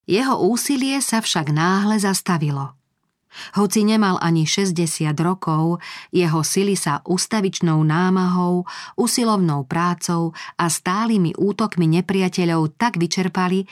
Jeho 0.09 0.41
úsilie 0.41 1.03
sa 1.03 1.21
však 1.21 1.53
náhle 1.53 2.01
zastavilo– 2.01 2.73
hoci 3.53 3.85
nemal 3.85 4.17
ani 4.17 4.45
60 4.49 5.13
rokov, 5.21 5.77
jeho 6.09 6.41
sily 6.41 6.73
sa 6.73 7.05
ustavičnou 7.05 7.85
námahou, 7.85 8.65
usilovnou 8.97 9.69
prácou 9.69 10.33
a 10.57 10.65
stálymi 10.67 11.37
útokmi 11.37 11.85
nepriateľov 12.01 12.73
tak 12.75 12.97
vyčerpali, 12.97 13.69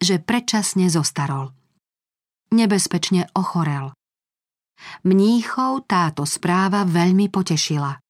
že 0.00 0.22
predčasne 0.22 0.86
zostarol. 0.88 1.52
Nebezpečne 2.54 3.30
ochorel. 3.34 3.94
Mníchov 5.04 5.86
táto 5.88 6.24
správa 6.28 6.84
veľmi 6.88 7.28
potešila. 7.28 8.00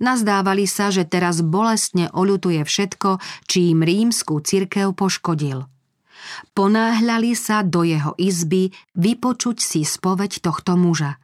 Nazdávali 0.00 0.64
sa, 0.64 0.88
že 0.88 1.04
teraz 1.04 1.44
bolestne 1.44 2.08
oľutuje 2.08 2.64
všetko, 2.64 3.20
čím 3.44 3.84
rímsku 3.84 4.40
cirkev 4.40 4.96
poškodil– 4.96 5.66
Ponáhľali 6.52 7.32
sa 7.36 7.62
do 7.62 7.84
jeho 7.86 8.16
izby 8.18 8.72
vypočuť 8.96 9.56
si 9.60 9.80
spoveď 9.84 10.42
tohto 10.42 10.74
muža. 10.74 11.20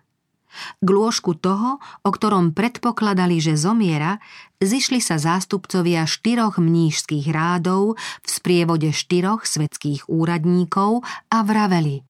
K 0.84 0.88
lôžku 0.88 1.32
toho, 1.32 1.80
o 2.04 2.10
ktorom 2.12 2.52
predpokladali, 2.52 3.40
že 3.40 3.56
zomiera, 3.56 4.20
zišli 4.60 5.00
sa 5.00 5.16
zástupcovia 5.16 6.04
štyroch 6.04 6.60
mnížských 6.60 7.24
rádov 7.32 7.96
v 7.96 8.28
sprievode 8.28 8.92
štyroch 8.92 9.48
svetských 9.48 10.12
úradníkov 10.12 11.08
a 11.32 11.38
vraveli 11.40 12.04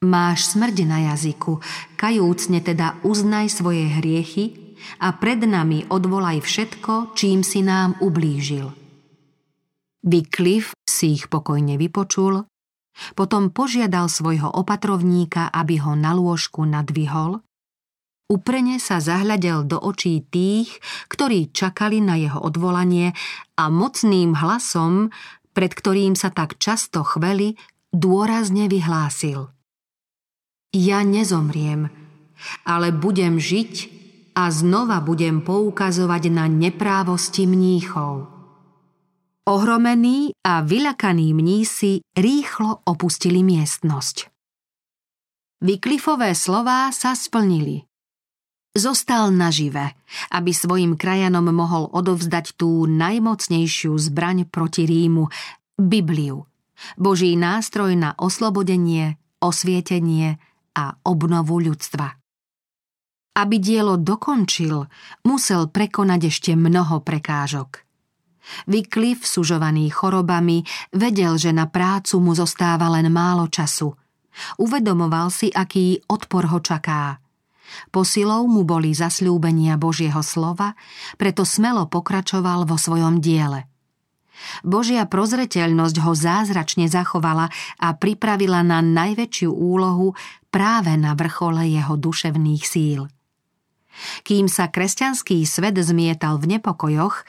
Máš 0.00 0.56
smrť 0.56 0.88
na 0.88 1.12
jazyku, 1.12 1.60
kajúcne 2.00 2.64
teda 2.64 2.96
uznaj 3.04 3.52
svoje 3.52 3.84
hriechy 4.00 4.76
a 4.96 5.12
pred 5.12 5.44
nami 5.44 5.84
odvolaj 5.92 6.40
všetko, 6.40 7.12
čím 7.12 7.44
si 7.44 7.60
nám 7.60 8.00
ublížil. 8.00 8.72
Wycliffe 10.00 10.72
si 10.88 11.20
ich 11.20 11.28
pokojne 11.28 11.76
vypočul, 11.76 12.48
potom 13.12 13.52
požiadal 13.52 14.08
svojho 14.08 14.48
opatrovníka, 14.48 15.52
aby 15.52 15.84
ho 15.84 15.92
na 15.92 16.16
lôžku 16.16 16.64
nadvihol, 16.64 17.44
uprene 18.32 18.80
sa 18.80 19.04
zahľadel 19.04 19.68
do 19.68 19.76
očí 19.76 20.24
tých, 20.32 20.80
ktorí 21.12 21.52
čakali 21.52 22.00
na 22.00 22.16
jeho 22.16 22.40
odvolanie 22.40 23.12
a 23.60 23.68
mocným 23.68 24.32
hlasom, 24.32 25.12
pred 25.52 25.76
ktorým 25.76 26.16
sa 26.16 26.32
tak 26.32 26.56
často 26.56 27.04
chveli, 27.04 27.60
dôrazne 27.92 28.64
vyhlásil. 28.64 29.52
Ja 30.70 31.02
nezomriem, 31.02 31.90
ale 32.62 32.94
budem 32.94 33.42
žiť 33.42 33.74
a 34.38 34.54
znova 34.54 35.02
budem 35.02 35.42
poukazovať 35.42 36.30
na 36.30 36.46
neprávosti 36.46 37.42
mníchov. 37.42 38.30
Ohromení 39.50 40.30
a 40.46 40.62
vyľakaní 40.62 41.34
mnísi 41.34 42.06
rýchlo 42.14 42.86
opustili 42.86 43.42
miestnosť. 43.42 44.30
Vyklifové 45.58 46.38
slová 46.38 46.94
sa 46.94 47.18
splnili. 47.18 47.82
Zostal 48.70 49.34
nažive, 49.34 49.98
aby 50.30 50.54
svojim 50.54 50.94
krajanom 50.94 51.50
mohol 51.50 51.90
odovzdať 51.90 52.54
tú 52.54 52.86
najmocnejšiu 52.86 53.98
zbraň 53.98 54.46
proti 54.46 54.86
Rímu, 54.86 55.26
Bibliu, 55.74 56.46
Boží 56.94 57.34
nástroj 57.34 57.98
na 57.98 58.14
oslobodenie, 58.14 59.18
osvietenie 59.42 60.38
a 60.80 60.96
obnovu 61.04 61.60
ľudstva. 61.60 62.16
Aby 63.36 63.56
dielo 63.60 64.00
dokončil, 64.00 64.88
musel 65.28 65.68
prekonať 65.68 66.20
ešte 66.32 66.50
mnoho 66.56 67.04
prekážok– 67.04 67.70
Vyklif, 68.66 69.26
sužovaný 69.26 69.90
chorobami, 69.90 70.64
vedel, 70.92 71.38
že 71.38 71.54
na 71.54 71.70
prácu 71.70 72.18
mu 72.18 72.32
zostáva 72.34 72.90
len 72.90 73.08
málo 73.12 73.46
času. 73.46 73.94
Uvedomoval 74.58 75.28
si, 75.30 75.50
aký 75.50 76.02
odpor 76.06 76.48
ho 76.50 76.58
čaká. 76.62 77.18
Posilou 77.94 78.50
mu 78.50 78.66
boli 78.66 78.90
zasľúbenia 78.90 79.78
Božieho 79.78 80.22
slova, 80.26 80.74
preto 81.14 81.46
smelo 81.46 81.86
pokračoval 81.86 82.66
vo 82.66 82.74
svojom 82.74 83.22
diele. 83.22 83.69
Božia 84.64 85.04
prozreteľnosť 85.04 85.96
ho 86.04 86.12
zázračne 86.12 86.88
zachovala 86.88 87.48
a 87.80 87.88
pripravila 87.96 88.64
na 88.64 88.80
najväčšiu 88.80 89.50
úlohu 89.50 90.16
práve 90.48 90.96
na 90.96 91.14
vrchole 91.14 91.68
jeho 91.68 91.94
duševných 91.96 92.64
síl. 92.64 93.06
Kým 94.24 94.48
sa 94.48 94.70
kresťanský 94.70 95.44
svet 95.44 95.76
zmietal 95.76 96.40
v 96.40 96.56
nepokojoch, 96.56 97.26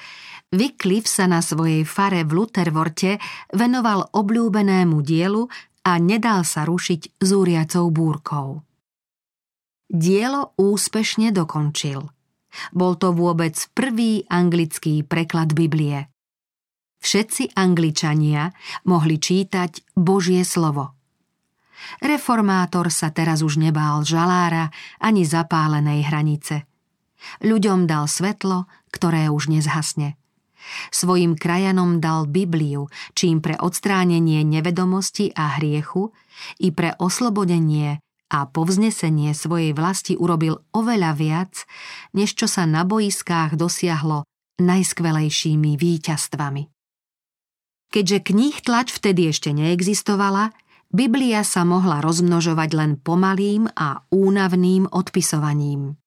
Wycliffe 0.51 1.07
sa 1.07 1.31
na 1.31 1.39
svojej 1.39 1.87
fare 1.87 2.27
v 2.27 2.43
Luthervorte 2.43 3.23
venoval 3.55 4.11
obľúbenému 4.11 4.99
dielu 4.99 5.47
a 5.87 5.91
nedal 5.95 6.43
sa 6.43 6.67
rušiť 6.67 7.23
zúriacou 7.23 7.87
búrkou. 7.87 8.59
Dielo 9.87 10.51
úspešne 10.59 11.31
dokončil. 11.31 12.03
Bol 12.75 12.93
to 12.99 13.15
vôbec 13.15 13.55
prvý 13.71 14.27
anglický 14.27 15.07
preklad 15.07 15.55
Biblie. 15.55 16.11
Všetci 17.01 17.57
Angličania 17.57 18.53
mohli 18.85 19.17
čítať 19.17 19.97
Božie 19.97 20.45
slovo. 20.45 20.93
Reformátor 21.97 22.93
sa 22.93 23.09
teraz 23.09 23.41
už 23.41 23.57
nebál 23.57 24.05
žalára 24.05 24.69
ani 25.01 25.25
zapálenej 25.25 26.05
hranice. 26.05 26.69
Ľuďom 27.41 27.89
dal 27.89 28.05
svetlo, 28.05 28.69
ktoré 28.93 29.33
už 29.33 29.49
nezhasne. 29.49 30.13
Svojim 30.93 31.33
krajanom 31.33 31.97
dal 31.97 32.29
Bibliu, 32.29 32.85
čím 33.17 33.41
pre 33.41 33.57
odstránenie 33.57 34.45
nevedomosti 34.45 35.33
a 35.33 35.57
hriechu 35.57 36.13
i 36.61 36.69
pre 36.69 36.93
oslobodenie 37.01 37.97
a 38.31 38.39
povznesenie 38.47 39.33
svojej 39.33 39.73
vlasti 39.73 40.13
urobil 40.15 40.61
oveľa 40.71 41.11
viac, 41.17 41.53
než 42.13 42.37
čo 42.37 42.45
sa 42.45 42.69
na 42.69 42.85
boiskách 42.85 43.57
dosiahlo 43.57 44.23
najskvelejšími 44.61 45.75
víťazstvami. 45.75 46.70
Keďže 47.91 48.17
knih 48.23 48.55
tlač 48.63 48.95
vtedy 48.95 49.35
ešte 49.35 49.51
neexistovala, 49.51 50.55
Biblia 50.91 51.43
sa 51.43 51.67
mohla 51.67 51.99
rozmnožovať 51.99 52.69
len 52.75 52.91
pomalým 52.99 53.67
a 53.75 54.03
únavným 54.11 54.91
odpisovaním. 54.91 55.99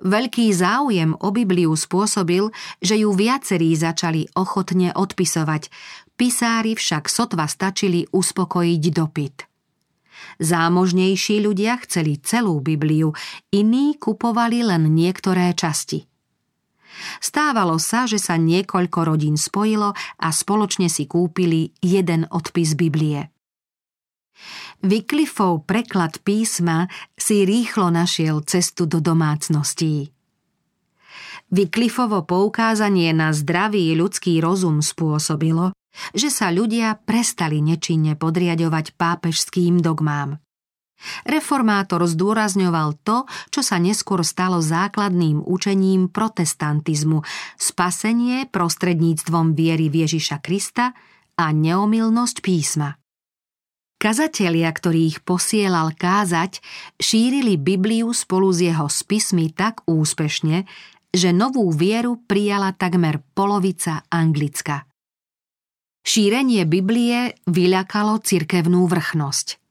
Veľký 0.00 0.52
záujem 0.52 1.16
o 1.16 1.28
Bibliu 1.32 1.72
spôsobil, 1.72 2.52
že 2.84 3.00
ju 3.00 3.12
viacerí 3.16 3.72
začali 3.72 4.28
ochotne 4.36 4.92
odpisovať, 4.92 5.72
pisári 6.20 6.76
však 6.76 7.08
sotva 7.08 7.48
stačili 7.48 8.04
uspokojiť 8.12 8.82
dopyt. 8.92 9.36
Zámožnejší 10.40 11.40
ľudia 11.40 11.80
chceli 11.84 12.20
celú 12.20 12.60
Bibliu, 12.60 13.16
iní 13.52 13.96
kupovali 13.96 14.64
len 14.64 14.92
niektoré 14.92 15.52
časti. 15.56 16.04
Stávalo 17.20 17.76
sa, 17.80 18.04
že 18.08 18.20
sa 18.20 18.36
niekoľko 18.40 18.98
rodín 19.04 19.36
spojilo 19.36 19.92
a 19.96 20.28
spoločne 20.32 20.88
si 20.88 21.04
kúpili 21.04 21.72
jeden 21.80 22.24
odpis 22.28 22.76
Biblie. 22.76 23.32
Wycliffov 24.84 25.64
preklad 25.64 26.20
písma 26.20 26.92
si 27.16 27.48
rýchlo 27.48 27.88
našiel 27.88 28.44
cestu 28.44 28.84
do 28.84 29.00
domácností. 29.00 30.12
Wycliffovo 31.48 32.26
poukázanie 32.26 33.14
na 33.14 33.30
zdravý 33.30 33.94
ľudský 33.94 34.42
rozum 34.42 34.82
spôsobilo, 34.82 35.72
že 36.12 36.28
sa 36.28 36.52
ľudia 36.52 36.98
prestali 37.06 37.64
nečinne 37.64 38.18
podriadovať 38.18 38.98
pápežským 38.98 39.80
dogmám. 39.80 40.36
Reformátor 41.28 42.02
zdôrazňoval 42.08 42.96
to, 43.04 43.28
čo 43.52 43.60
sa 43.60 43.76
neskôr 43.76 44.24
stalo 44.24 44.64
základným 44.64 45.44
učením 45.44 46.08
protestantizmu, 46.08 47.20
spasenie 47.60 48.48
prostredníctvom 48.48 49.52
viery 49.52 49.92
Ježiša 49.92 50.40
Krista 50.40 50.96
a 51.36 51.52
neomilnosť 51.52 52.36
písma. 52.40 52.96
Kazatelia, 53.96 54.68
ktorých 54.68 55.24
posielal 55.24 55.96
kázať, 55.96 56.60
šírili 57.00 57.56
Bibliu 57.56 58.12
spolu 58.12 58.52
s 58.52 58.60
jeho 58.60 58.92
spismi 58.92 59.56
tak 59.56 59.88
úspešne, 59.88 60.68
že 61.16 61.32
novú 61.32 61.72
vieru 61.72 62.20
prijala 62.28 62.76
takmer 62.76 63.24
polovica 63.32 64.04
Anglicka. 64.12 64.84
Šírenie 66.04 66.68
Biblie 66.68 67.40
vyľakalo 67.48 68.20
cirkevnú 68.20 68.84
vrchnosť. 68.84 69.65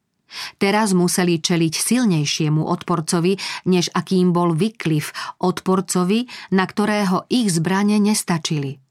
Teraz 0.57 0.91
museli 0.95 1.39
čeliť 1.39 1.73
silnejšiemu 1.73 2.61
odporcovi, 2.63 3.37
než 3.69 3.91
akým 3.91 4.31
bol 4.35 4.55
Wycliffe, 4.55 5.15
odporcovi, 5.41 6.27
na 6.55 6.65
ktorého 6.67 7.27
ich 7.29 7.51
zbrane 7.51 7.99
nestačili– 7.99 8.79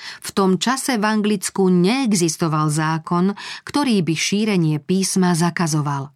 v 0.00 0.30
tom 0.32 0.56
čase 0.56 0.96
v 0.96 1.04
Anglicku 1.04 1.68
neexistoval 1.68 2.72
zákon, 2.72 3.36
ktorý 3.68 4.00
by 4.00 4.14
šírenie 4.16 4.76
písma 4.80 5.36
zakazoval. 5.36 6.08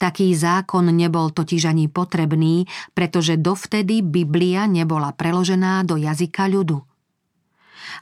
Taký 0.00 0.34
zákon 0.34 0.90
nebol 0.90 1.30
totiž 1.30 1.70
ani 1.70 1.86
potrebný, 1.86 2.66
pretože 2.96 3.38
dovtedy 3.38 4.02
Biblia 4.02 4.66
nebola 4.66 5.14
preložená 5.14 5.86
do 5.86 5.94
jazyka 5.94 6.50
ľudu. 6.50 6.82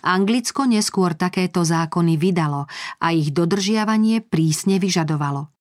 Anglicko 0.07 0.65
neskôr 0.65 1.13
takéto 1.13 1.63
zákony 1.63 2.17
vydalo 2.17 2.65
a 3.03 3.07
ich 3.13 3.31
dodržiavanie 3.35 4.25
prísne 4.25 4.81
vyžadovalo. 4.81 5.56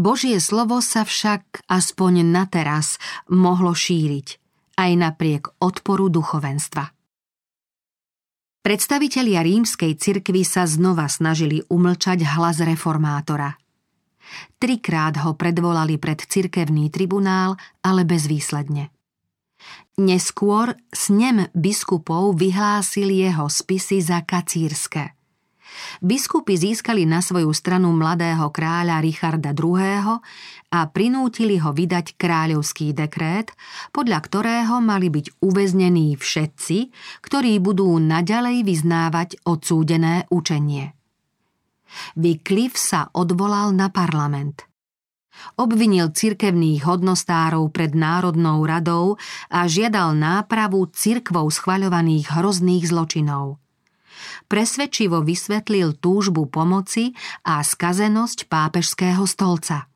Božie 0.00 0.40
slovo 0.40 0.80
sa 0.80 1.04
však 1.04 1.68
aspoň 1.68 2.24
na 2.24 2.48
teraz 2.48 2.96
mohlo 3.28 3.76
šíriť, 3.76 4.40
aj 4.80 4.90
napriek 4.96 5.44
odporu 5.60 6.08
duchovenstva. 6.08 6.88
Predstavitelia 8.64 9.44
rímskej 9.44 10.00
cirkvy 10.00 10.40
sa 10.40 10.64
znova 10.64 11.04
snažili 11.04 11.60
umlčať 11.68 12.24
hlas 12.32 12.64
reformátora. 12.64 13.60
Trikrát 14.56 15.20
ho 15.20 15.36
predvolali 15.36 16.00
pred 16.00 16.24
cirkevný 16.24 16.88
tribunál, 16.88 17.60
ale 17.84 18.08
bezvýsledne. 18.08 18.88
Neskôr 20.00 20.80
snem 20.88 21.52
biskupov 21.52 22.40
vyhlásil 22.40 23.12
jeho 23.12 23.52
spisy 23.52 24.00
za 24.00 24.24
kacírske– 24.24 25.12
Biskupy 26.00 26.56
získali 26.56 27.04
na 27.04 27.20
svoju 27.20 27.52
stranu 27.52 27.92
mladého 27.92 28.48
kráľa 28.48 29.04
Richarda 29.04 29.52
II. 29.52 30.18
a 30.70 30.80
prinútili 30.88 31.60
ho 31.60 31.70
vydať 31.74 32.16
kráľovský 32.16 32.96
dekrét, 32.96 33.52
podľa 33.90 34.18
ktorého 34.24 34.78
mali 34.80 35.12
byť 35.12 35.42
uväznení 35.42 36.14
všetci, 36.16 36.78
ktorí 37.20 37.58
budú 37.60 37.90
naďalej 38.00 38.64
vyznávať 38.64 39.42
odsúdené 39.44 40.24
učenie. 40.32 40.96
Wycliffe 42.14 42.78
sa 42.78 43.10
odvolal 43.12 43.74
na 43.74 43.90
parlament– 43.90 44.64
obvinil 45.56 46.12
cirkevných 46.12 46.84
hodnostárov 46.84 47.72
pred 47.72 47.96
Národnou 47.96 48.60
radou 48.64 49.16
a 49.48 49.64
žiadal 49.64 50.12
nápravu 50.16 50.88
cirkvou 50.92 51.48
schvaľovaných 51.48 52.28
hrozných 52.34 52.84
zločinov 52.90 53.59
presvedčivo 54.48 55.24
vysvetlil 55.24 55.98
túžbu 55.98 56.50
pomoci 56.50 57.14
a 57.46 57.64
skazenosť 57.64 58.50
pápežského 58.50 59.24
stolca. 59.24 59.90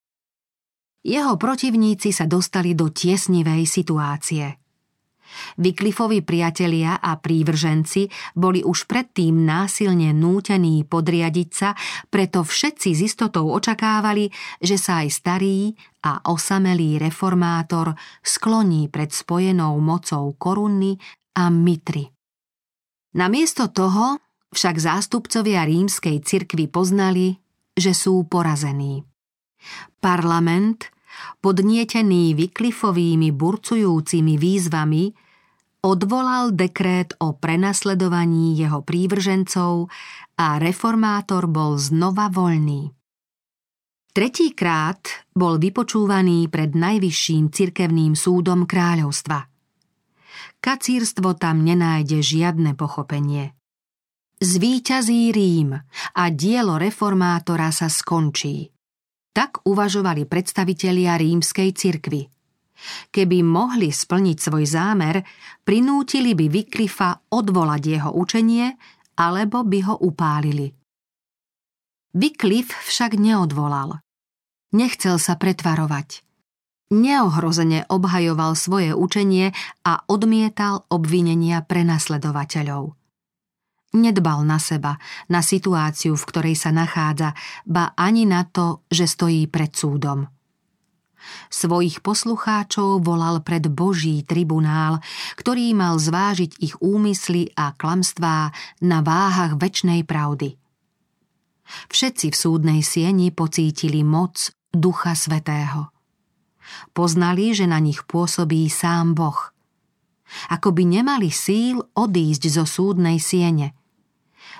Jeho 1.05 1.37
protivníci 1.37 2.17
sa 2.17 2.25
dostali 2.25 2.73
do 2.73 2.89
tiesnivej 2.89 3.69
situácie. 3.69 4.65
Vykliffovi 5.59 6.23
priatelia 6.23 7.03
a 7.03 7.19
prívrženci 7.19 8.07
boli 8.39 8.63
už 8.63 8.87
predtým 8.87 9.43
násilne 9.43 10.15
nútení 10.15 10.87
podriadiť 10.87 11.49
sa, 11.51 11.75
preto 12.09 12.47
všetci 12.47 12.95
z 12.95 13.01
istotou 13.05 13.51
očakávali, 13.51 14.31
že 14.63 14.79
sa 14.79 15.03
aj 15.03 15.09
starý 15.11 15.75
a 16.07 16.23
osamelý 16.31 17.03
reformátor 17.03 17.99
skloní 18.23 18.87
pred 18.87 19.11
spojenou 19.11 19.75
mocou 19.83 20.33
koruny 20.39 20.97
a 21.35 21.51
mitry. 21.51 22.14
Namiesto 23.15 23.71
toho 23.71 24.19
však 24.51 24.77
zástupcovia 24.79 25.63
rímskej 25.67 26.23
cirkvy 26.23 26.67
poznali, 26.67 27.39
že 27.75 27.95
sú 27.95 28.27
porazení. 28.27 29.03
Parlament, 30.03 30.91
podnietený 31.39 32.35
vyklifovými 32.35 33.31
burcujúcimi 33.31 34.35
výzvami, 34.35 35.05
odvolal 35.85 36.51
dekrét 36.51 37.15
o 37.23 37.39
prenasledovaní 37.39 38.59
jeho 38.59 38.83
prívržencov 38.83 39.91
a 40.39 40.59
reformátor 40.59 41.47
bol 41.47 41.79
znova 41.79 42.33
voľný. 42.33 42.91
Tretíkrát 44.15 45.27
bol 45.35 45.59
vypočúvaný 45.59 46.47
pred 46.47 46.71
najvyšším 46.75 47.51
cirkevným 47.51 48.15
súdom 48.15 48.63
kráľovstva. 48.63 49.54
Kacírstvo 50.65 51.37
tam 51.37 51.61
nenájde 51.61 52.25
žiadne 52.25 52.73
pochopenie. 52.73 53.53
Zvíťazí 54.41 55.29
Rím 55.29 55.77
a 56.17 56.25
dielo 56.33 56.81
reformátora 56.81 57.69
sa 57.69 57.93
skončí. 57.93 58.73
Tak 59.37 59.69
uvažovali 59.69 60.25
predstavitelia 60.25 61.21
rímskej 61.21 61.69
cirkvy. 61.69 62.33
Keby 63.13 63.45
mohli 63.45 63.93
splniť 63.93 64.37
svoj 64.41 64.65
zámer, 64.65 65.21
prinútili 65.69 66.33
by 66.33 66.49
Vyklifa 66.49 67.29
odvolať 67.29 67.83
jeho 67.85 68.11
učenie 68.17 68.73
alebo 69.21 69.69
by 69.69 69.79
ho 69.85 69.95
upálili. 70.01 70.73
Vyklif 72.17 72.73
však 72.73 73.21
neodvolal. 73.21 74.01
Nechcel 74.73 75.21
sa 75.21 75.37
pretvarovať. 75.37 76.24
Neohrozene 76.93 77.89
obhajoval 77.89 78.53
svoje 78.53 78.93
učenie 78.93 79.57
a 79.89 80.05
odmietal 80.05 80.85
obvinenia 80.93 81.65
prenasledovateľov. 81.65 82.93
Nedbal 83.95 84.43
na 84.43 84.59
seba, 84.59 84.99
na 85.31 85.39
situáciu, 85.39 86.19
v 86.19 86.25
ktorej 86.27 86.57
sa 86.59 86.75
nachádza, 86.75 87.33
ba 87.63 87.95
ani 87.95 88.27
na 88.27 88.43
to, 88.43 88.83
že 88.91 89.07
stojí 89.07 89.47
pred 89.47 89.71
súdom. 89.71 90.27
Svojich 91.49 92.05
poslucháčov 92.05 93.01
volal 93.01 93.41
pred 93.41 93.65
Boží 93.71 94.21
tribunál, 94.27 95.01
ktorý 95.41 95.73
mal 95.73 95.97
zvážiť 95.97 96.61
ich 96.61 96.75
úmysly 96.83 97.55
a 97.57 97.73
klamstvá 97.73 98.53
na 98.85 98.99
váhach 99.01 99.57
väčšnej 99.57 100.05
pravdy. 100.05 100.59
Všetci 101.89 102.29
v 102.29 102.37
súdnej 102.37 102.81
sieni 102.85 103.33
pocítili 103.33 104.05
moc 104.05 104.53
Ducha 104.69 105.17
Svetého. 105.17 105.94
Poznali, 106.97 107.53
že 107.53 107.69
na 107.69 107.79
nich 107.81 108.05
pôsobí 108.05 108.67
sám 108.69 109.15
Boh. 109.17 109.55
Ako 110.51 110.73
by 110.73 110.83
nemali 110.89 111.29
síl 111.29 111.85
odísť 111.95 112.43
zo 112.49 112.65
súdnej 112.65 113.21
siene. 113.21 113.77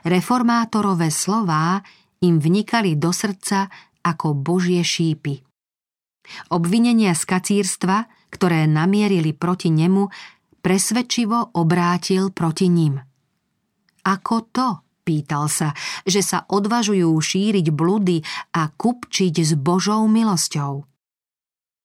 Reformátorové 0.05 1.09
slová 1.09 1.81
im 2.21 2.37
vnikali 2.41 2.97
do 3.01 3.13
srdca 3.13 3.73
ako 4.05 4.37
božie 4.37 4.85
šípy. 4.85 5.41
Obvinenia 6.53 7.13
z 7.13 7.23
kacírstva, 7.25 8.29
ktoré 8.33 8.65
namierili 8.65 9.37
proti 9.37 9.69
nemu, 9.73 10.09
presvedčivo 10.65 11.57
obrátil 11.57 12.33
proti 12.33 12.73
ním. 12.73 12.97
Ako 14.05 14.49
to, 14.53 14.69
pýtal 15.05 15.49
sa, 15.53 15.77
že 16.05 16.25
sa 16.25 16.45
odvažujú 16.49 17.13
šíriť 17.13 17.67
bludy 17.73 18.25
a 18.57 18.73
kupčiť 18.73 19.35
s 19.41 19.53
Božou 19.57 20.09
milosťou? 20.09 20.94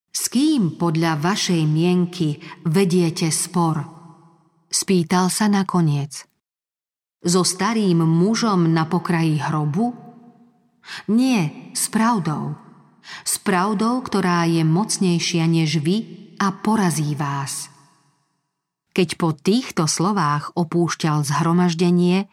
S 0.10 0.30
kým 0.34 0.78
podľa 0.78 1.22
vašej 1.22 1.64
mienky 1.70 2.42
vediete 2.66 3.30
spor? 3.30 3.86
Spýtal 4.70 5.30
sa 5.34 5.50
nakoniec. 5.50 6.26
So 7.20 7.44
starým 7.44 8.06
mužom 8.06 8.70
na 8.72 8.88
pokraji 8.88 9.42
hrobu? 9.42 9.92
Nie, 11.10 11.74
s 11.76 11.92
pravdou. 11.92 12.56
S 13.26 13.42
pravdou, 13.42 14.02
ktorá 14.06 14.46
je 14.46 14.62
mocnejšia 14.62 15.46
než 15.50 15.82
vy 15.82 15.98
a 16.38 16.54
porazí 16.54 17.18
vás. 17.18 17.68
Keď 18.94 19.10
po 19.18 19.34
týchto 19.34 19.86
slovách 19.86 20.54
opúšťal 20.58 21.26
zhromaždenie, 21.26 22.30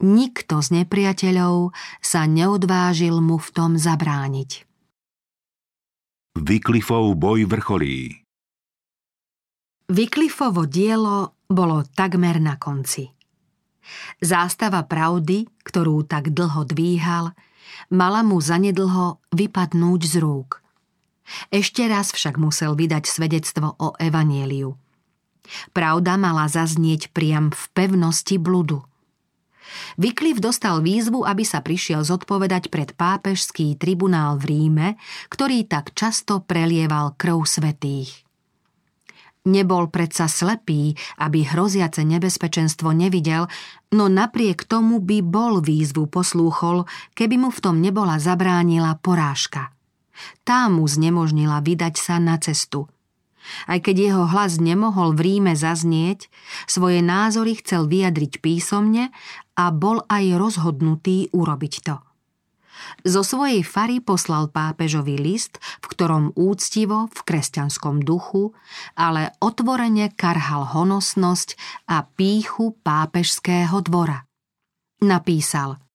nikto 0.00 0.60
z 0.62 0.82
nepriateľov 0.82 1.72
sa 1.98 2.24
neodvážil 2.28 3.18
mu 3.20 3.36
v 3.36 3.48
tom 3.52 3.70
zabrániť. 3.80 4.67
Vyklifov 6.38 7.18
boj 7.18 7.50
vrcholí. 7.50 8.22
Vyklifovo 9.90 10.70
dielo 10.70 11.34
bolo 11.50 11.82
takmer 11.82 12.38
na 12.38 12.54
konci. 12.54 13.10
Zástava 14.22 14.86
pravdy, 14.86 15.50
ktorú 15.66 16.06
tak 16.06 16.30
dlho 16.30 16.62
dvíhal, 16.62 17.34
mala 17.90 18.20
mu 18.22 18.38
zanedlho 18.38 19.18
vypadnúť 19.34 20.00
z 20.06 20.14
rúk. 20.22 20.62
Ešte 21.50 21.88
raz 21.90 22.14
však 22.14 22.38
musel 22.38 22.78
vydať 22.78 23.10
svedectvo 23.10 23.74
o 23.74 23.98
evanieliu– 23.98 24.76
Pravda 25.72 26.20
mala 26.20 26.46
zaznieť 26.48 27.12
priam 27.12 27.48
v 27.48 27.62
pevnosti 27.72 28.36
bludu. 28.36 28.84
Vyklif 30.00 30.38
dostal 30.38 30.80
výzvu, 30.80 31.24
aby 31.24 31.44
sa 31.44 31.60
prišiel 31.60 32.04
zodpovedať 32.04 32.70
pred 32.72 32.94
pápežský 32.94 33.76
tribunál 33.76 34.38
v 34.40 34.44
Ríme, 34.54 34.88
ktorý 35.28 35.66
tak 35.66 35.92
často 35.96 36.44
prelieval 36.44 37.14
krv 37.18 37.44
svetých. 37.44 38.28
Nebol 39.48 39.88
predsa 39.88 40.28
slepý, 40.28 40.92
aby 41.16 41.46
hroziace 41.46 42.04
nebezpečenstvo 42.04 42.92
nevidel, 42.92 43.48
no 43.96 44.04
napriek 44.12 44.68
tomu 44.68 45.00
by 45.00 45.24
bol 45.24 45.64
výzvu 45.64 46.04
poslúchol, 46.04 46.84
keby 47.16 47.40
mu 47.40 47.48
v 47.48 47.62
tom 47.64 47.80
nebola 47.80 48.20
zabránila 48.20 49.00
porážka. 49.00 49.72
Tá 50.44 50.68
mu 50.68 50.84
znemožnila 50.84 51.64
vydať 51.64 51.94
sa 51.96 52.20
na 52.20 52.36
cestu– 52.36 52.84
aj 53.66 53.78
keď 53.84 53.96
jeho 54.12 54.24
hlas 54.28 54.60
nemohol 54.60 55.16
v 55.16 55.20
Ríme 55.24 55.54
zaznieť, 55.56 56.28
svoje 56.68 57.00
názory 57.00 57.56
chcel 57.58 57.88
vyjadriť 57.88 58.44
písomne 58.44 59.10
a 59.58 59.74
bol 59.74 60.06
aj 60.06 60.38
rozhodnutý 60.38 61.34
urobiť 61.34 61.74
to. 61.82 61.98
Zo 63.02 63.26
svojej 63.26 63.66
fary 63.66 63.98
poslal 63.98 64.54
pápežový 64.54 65.18
list, 65.18 65.58
v 65.82 65.86
ktorom 65.90 66.30
úctivo, 66.38 67.10
v 67.10 67.20
kresťanskom 67.26 68.06
duchu, 68.06 68.54
ale 68.94 69.34
otvorene 69.42 70.14
karhal 70.14 70.62
honosnosť 70.62 71.58
a 71.90 72.06
píchu 72.06 72.78
pápežského 72.86 73.82
dvora. 73.82 74.22
Napísal– 75.02 75.78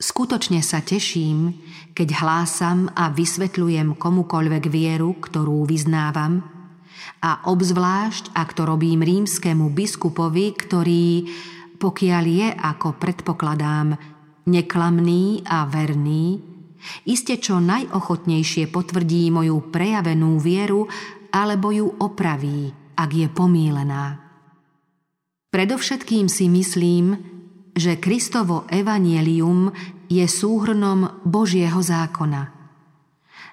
Skutočne 0.00 0.64
sa 0.64 0.80
teším, 0.80 1.60
keď 1.92 2.24
hlásam 2.24 2.88
a 2.96 3.12
vysvetľujem 3.12 4.00
komukoľvek 4.00 4.64
vieru, 4.72 5.12
ktorú 5.20 5.68
vyznávam, 5.68 6.40
a 7.20 7.44
obzvlášť, 7.44 8.32
ak 8.32 8.56
to 8.56 8.64
robím 8.64 9.04
rímskému 9.04 9.68
biskupovi, 9.76 10.56
ktorý, 10.56 11.28
pokiaľ 11.80 12.24
je, 12.28 12.48
ako 12.52 13.00
predpokladám, 13.00 13.96
neklamný 14.44 15.40
a 15.48 15.64
verný, 15.64 16.36
iste 17.08 17.40
čo 17.40 17.56
najochotnejšie 17.56 18.68
potvrdí 18.68 19.32
moju 19.32 19.72
prejavenú 19.72 20.36
vieru 20.36 20.84
alebo 21.32 21.72
ju 21.72 21.88
opraví, 21.96 22.68
ak 23.00 23.10
je 23.16 23.28
pomílená. 23.32 24.20
Predovšetkým 25.50 26.28
si 26.28 26.46
myslím, 26.52 27.16
že 27.74 27.96
Kristovo 27.96 28.68
evanielium 28.68 29.72
je 30.10 30.26
súhrnom 30.28 31.22
Božieho 31.24 31.80
zákona. 31.80 32.50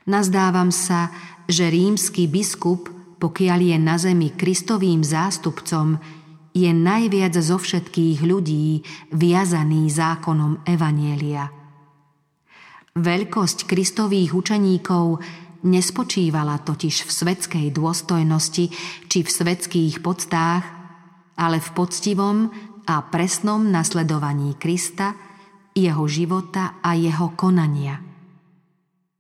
Nazdávam 0.08 0.70
sa, 0.70 1.10
že 1.48 1.72
rímsky 1.72 2.28
biskup, 2.28 2.92
pokiaľ 3.18 3.60
je 3.60 3.78
na 3.82 3.96
zemi 3.98 4.30
Kristovým 4.36 5.02
zástupcom, 5.02 5.98
je 6.58 6.72
najviac 6.74 7.38
zo 7.38 7.62
všetkých 7.62 8.26
ľudí 8.26 8.82
viazaný 9.14 9.94
zákonom 9.94 10.66
Evanielia. 10.66 11.54
Veľkosť 12.98 13.70
Kristových 13.70 14.34
učeníkov 14.34 15.22
nespočívala 15.70 16.58
totiž 16.66 17.06
v 17.06 17.12
svetskej 17.14 17.66
dôstojnosti 17.70 18.66
či 19.06 19.20
v 19.22 19.30
svetských 19.30 20.02
podstách, 20.02 20.64
ale 21.38 21.62
v 21.62 21.70
poctivom 21.78 22.50
a 22.90 22.96
presnom 23.06 23.70
nasledovaní 23.70 24.58
Krista, 24.58 25.14
jeho 25.78 26.10
života 26.10 26.82
a 26.82 26.98
jeho 26.98 27.38
konania. 27.38 28.02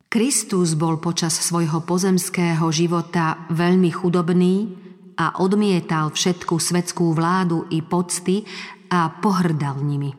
Kristus 0.09 0.73
bol 0.73 0.97
počas 0.97 1.37
svojho 1.37 1.85
pozemského 1.85 2.65
života 2.73 3.45
veľmi 3.53 3.93
chudobný 3.93 4.86
a 5.17 5.41
odmietal 5.41 6.13
všetku 6.13 6.61
svetskú 6.61 7.11
vládu 7.17 7.65
i 7.73 7.81
pocty 7.81 8.45
a 8.93 9.09
pohrdal 9.09 9.81
nimi. 9.81 10.13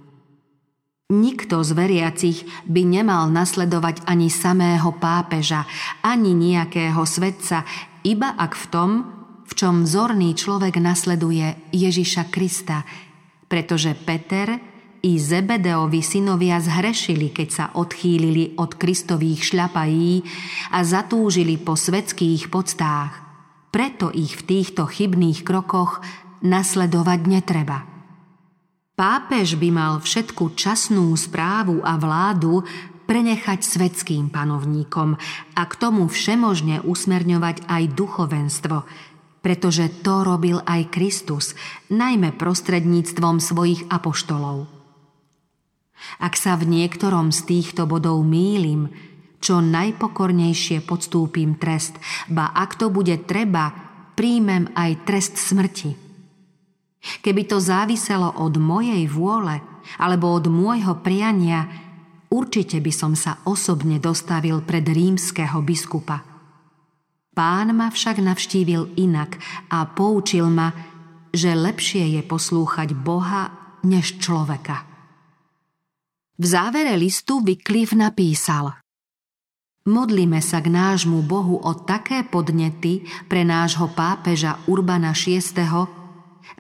Nikto 1.09 1.65
z 1.65 1.73
veriacich 1.73 2.45
by 2.69 2.85
nemal 2.85 3.33
nasledovať 3.33 4.05
ani 4.05 4.29
samého 4.29 4.93
pápeža, 5.01 5.65
ani 6.05 6.37
nejakého 6.37 7.01
svetca, 7.09 7.65
iba 8.05 8.37
ak 8.37 8.53
v 8.53 8.67
tom, 8.69 8.91
v 9.49 9.53
čom 9.57 9.89
vzorný 9.89 10.37
človek 10.37 10.77
nasleduje 10.77 11.73
Ježiša 11.73 12.29
Krista, 12.29 12.85
pretože 13.49 13.97
Peter 13.97 14.61
i 15.01 15.17
Zebedeovi 15.17 16.05
synovia 16.05 16.61
zhrešili, 16.61 17.33
keď 17.33 17.49
sa 17.49 17.65
odchýlili 17.73 18.61
od 18.61 18.77
Kristových 18.77 19.49
šľapají 19.49 20.13
a 20.77 20.85
zatúžili 20.85 21.57
po 21.57 21.73
svetských 21.73 22.53
podstách. 22.53 23.28
Preto 23.69 24.09
ich 24.13 24.39
v 24.41 24.47
týchto 24.47 24.89
chybných 24.89 25.45
krokoch 25.45 26.01
nasledovať 26.41 27.21
netreba. 27.29 27.85
Pápež 28.99 29.55
by 29.61 29.69
mal 29.71 29.95
všetku 30.03 30.59
časnú 30.59 31.15
správu 31.15 31.85
a 31.87 31.95
vládu 31.95 32.67
prenechať 33.07 33.63
svetským 33.63 34.29
panovníkom 34.29 35.15
a 35.55 35.63
k 35.65 35.73
tomu 35.79 36.11
všemožne 36.11 36.83
usmerňovať 36.83 37.65
aj 37.71 37.83
duchovenstvo– 37.95 38.79
pretože 39.49 40.03
to 40.03 40.27
robil 40.27 40.61
aj 40.67 40.91
Kristus, 40.91 41.55
najmä 41.89 42.35
prostredníctvom 42.37 43.39
svojich 43.39 43.87
apoštolov. 43.89 44.67
Ak 46.23 46.39
sa 46.39 46.55
v 46.55 46.69
niektorom 46.69 47.35
z 47.35 47.43
týchto 47.49 47.89
bodov 47.89 48.23
mýlim, 48.23 48.93
čo 49.39 49.63
najpokornejšie 49.63 50.83
podstúpim 50.85 51.57
trest, 51.57 51.97
ba 52.29 52.51
ak 52.55 52.79
to 52.79 52.91
bude 52.91 53.15
treba, 53.25 53.71
príjmem 54.19 54.71
aj 54.75 54.91
trest 55.07 55.35
smrti. 55.39 55.95
Keby 57.23 57.47
to 57.47 57.63
záviselo 57.63 58.43
od 58.43 58.59
mojej 58.59 59.07
vôle 59.07 59.63
alebo 60.03 60.35
od 60.35 60.51
môjho 60.51 60.99
priania, 61.01 61.71
určite 62.29 62.83
by 62.83 62.93
som 62.93 63.13
sa 63.15 63.41
osobne 63.47 64.03
dostavil 64.03 64.61
pred 64.67 64.85
rímskeho 64.85 65.63
biskupa– 65.63 66.23
Pán 67.39 67.71
ma 67.71 67.87
však 67.87 68.19
navštívil 68.19 68.99
inak 68.99 69.39
a 69.71 69.87
poučil 69.87 70.51
ma, 70.51 70.75
že 71.31 71.55
lepšie 71.55 72.19
je 72.19 72.23
poslúchať 72.27 72.99
Boha 72.99 73.55
než 73.87 74.19
človeka. 74.19 74.83
V 76.35 76.43
závere 76.43 76.99
listu 76.99 77.39
Vyklif 77.39 77.95
napísal 77.95 78.75
Modlíme 79.89 80.45
sa 80.45 80.61
k 80.61 80.69
nášmu 80.69 81.25
Bohu 81.25 81.57
o 81.65 81.73
také 81.73 82.21
podnety 82.21 83.09
pre 83.25 83.41
nášho 83.41 83.89
pápeža 83.89 84.61
Urbana 84.69 85.17
VI., 85.17 85.41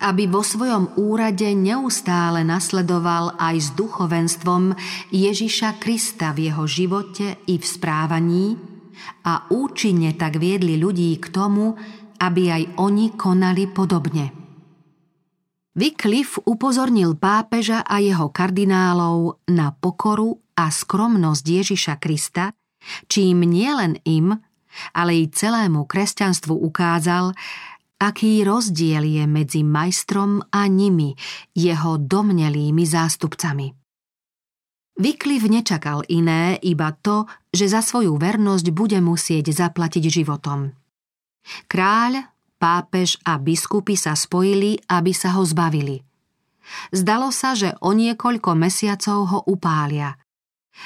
aby 0.01 0.24
vo 0.33 0.41
svojom 0.41 0.97
úrade 0.97 1.53
neustále 1.53 2.41
nasledoval 2.41 3.37
aj 3.37 3.57
s 3.61 3.68
duchovenstvom 3.76 4.72
Ježiša 5.12 5.76
Krista 5.76 6.33
v 6.33 6.49
jeho 6.49 6.64
živote 6.64 7.45
i 7.45 7.61
v 7.61 7.64
správaní 7.68 8.57
a 9.29 9.45
účinne 9.53 10.16
tak 10.16 10.41
viedli 10.41 10.81
ľudí 10.81 11.12
k 11.20 11.29
tomu, 11.29 11.76
aby 12.24 12.43
aj 12.49 12.62
oni 12.81 13.12
konali 13.12 13.68
podobne. 13.68 14.33
Wycliffe 15.76 16.41
upozornil 16.49 17.20
pápeža 17.20 17.85
a 17.85 18.01
jeho 18.01 18.33
kardinálov 18.33 19.45
na 19.53 19.68
pokoru 19.76 20.33
a 20.57 20.72
skromnosť 20.72 21.45
Ježiša 21.45 21.95
Krista, 22.03 22.57
čím 23.07 23.45
nielen 23.45 24.01
im, 24.05 24.36
ale 24.95 25.24
i 25.24 25.30
celému 25.30 25.89
kresťanstvu 25.89 26.55
ukázal, 26.55 27.34
aký 27.99 28.47
rozdiel 28.47 29.03
je 29.03 29.24
medzi 29.26 29.66
majstrom 29.66 30.39
a 30.55 30.70
nimi, 30.70 31.18
jeho 31.57 31.99
domnelými 31.99 32.84
zástupcami. 32.86 33.74
Vykliv 34.99 35.47
nečakal 35.47 36.03
iné, 36.11 36.59
iba 36.59 36.91
to, 36.91 37.30
že 37.55 37.70
za 37.70 37.86
svoju 37.86 38.18
vernosť 38.18 38.66
bude 38.74 38.99
musieť 38.99 39.55
zaplatiť 39.55 40.05
životom. 40.11 40.74
Kráľ, 41.70 42.26
pápež 42.59 43.14
a 43.22 43.39
biskupy 43.39 43.95
sa 43.95 44.18
spojili, 44.18 44.74
aby 44.91 45.14
sa 45.14 45.39
ho 45.39 45.47
zbavili. 45.47 46.03
Zdalo 46.91 47.30
sa, 47.30 47.55
že 47.55 47.78
o 47.78 47.95
niekoľko 47.95 48.51
mesiacov 48.59 49.18
ho 49.30 49.39
upália. 49.47 50.18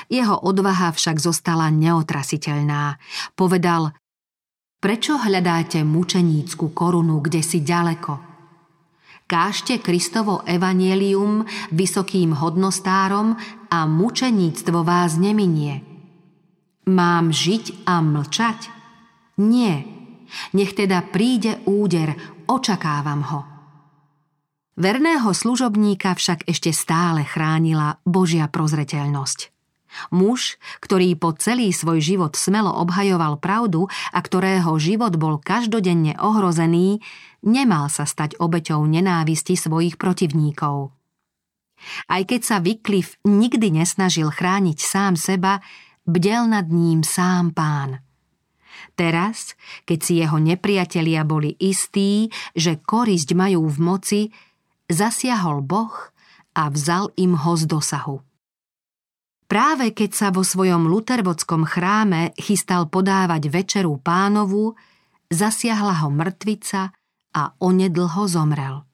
Jeho 0.09 0.39
odvaha 0.41 0.93
však 0.93 1.21
zostala 1.21 1.69
neotrasiteľná. 1.71 2.97
Povedal, 3.37 3.93
prečo 4.83 5.21
hľadáte 5.21 5.85
mučenícku 5.87 6.73
korunu, 6.75 7.21
kde 7.23 7.41
si 7.45 7.61
ďaleko? 7.63 8.33
Kážte 9.31 9.81
Kristovo 9.81 10.45
evanielium 10.45 11.47
vysokým 11.73 12.37
hodnostárom 12.37 13.33
a 13.73 13.79
mučeníctvo 13.89 14.85
vás 14.85 15.17
neminie. 15.17 15.81
Mám 16.91 17.31
žiť 17.31 17.87
a 17.87 18.03
mlčať? 18.03 18.69
Nie. 19.41 19.87
Nech 20.53 20.77
teda 20.77 21.01
príde 21.09 21.63
úder, 21.65 22.13
očakávam 22.51 23.23
ho. 23.25 23.41
Verného 24.73 25.31
služobníka 25.37 26.17
však 26.17 26.49
ešte 26.49 26.73
stále 26.73 27.29
chránila 27.29 28.01
Božia 28.09 28.49
prozreteľnosť. 28.49 29.52
Muž, 30.11 30.57
ktorý 30.81 31.15
po 31.17 31.37
celý 31.37 31.71
svoj 31.73 32.01
život 32.01 32.33
smelo 32.37 32.73
obhajoval 32.73 33.39
pravdu 33.39 33.89
a 34.13 34.19
ktorého 34.19 34.73
život 34.81 35.17
bol 35.21 35.37
každodenne 35.39 36.17
ohrozený, 36.21 37.05
nemal 37.45 37.93
sa 37.93 38.09
stať 38.09 38.41
obeťou 38.41 38.83
nenávisti 38.89 39.59
svojich 39.59 40.01
protivníkov. 40.01 40.93
Aj 42.07 42.23
keď 42.23 42.41
sa 42.41 42.57
Wycliffe 42.63 43.19
nikdy 43.27 43.83
nesnažil 43.83 44.31
chrániť 44.31 44.79
sám 44.79 45.19
seba, 45.19 45.59
bdel 46.07 46.47
nad 46.47 46.71
ním 46.71 47.03
sám 47.03 47.51
pán– 47.51 47.99
Teraz, 48.93 49.57
keď 49.89 49.99
si 50.05 50.13
jeho 50.21 50.37
nepriatelia 50.37 51.25
boli 51.25 51.57
istí, 51.57 52.29
že 52.53 52.77
korisť 52.77 53.33
majú 53.33 53.65
v 53.65 53.79
moci, 53.81 54.21
zasiahol 54.91 55.65
Boh 55.65 56.13
a 56.53 56.69
vzal 56.69 57.09
im 57.17 57.33
ho 57.33 57.53
z 57.57 57.65
dosahu. 57.65 58.21
Práve 59.53 59.93
keď 59.93 60.11
sa 60.17 60.29
vo 60.33 60.41
svojom 60.41 60.89
lutervodskom 60.89 61.69
chráme 61.69 62.33
chystal 62.41 62.89
podávať 62.89 63.53
večeru 63.53 64.01
pánovu, 64.01 64.81
zasiahla 65.29 66.01
ho 66.01 66.09
mŕtvica 66.09 66.89
a 67.37 67.43
onedlho 67.61 68.25
zomrel. 68.25 68.89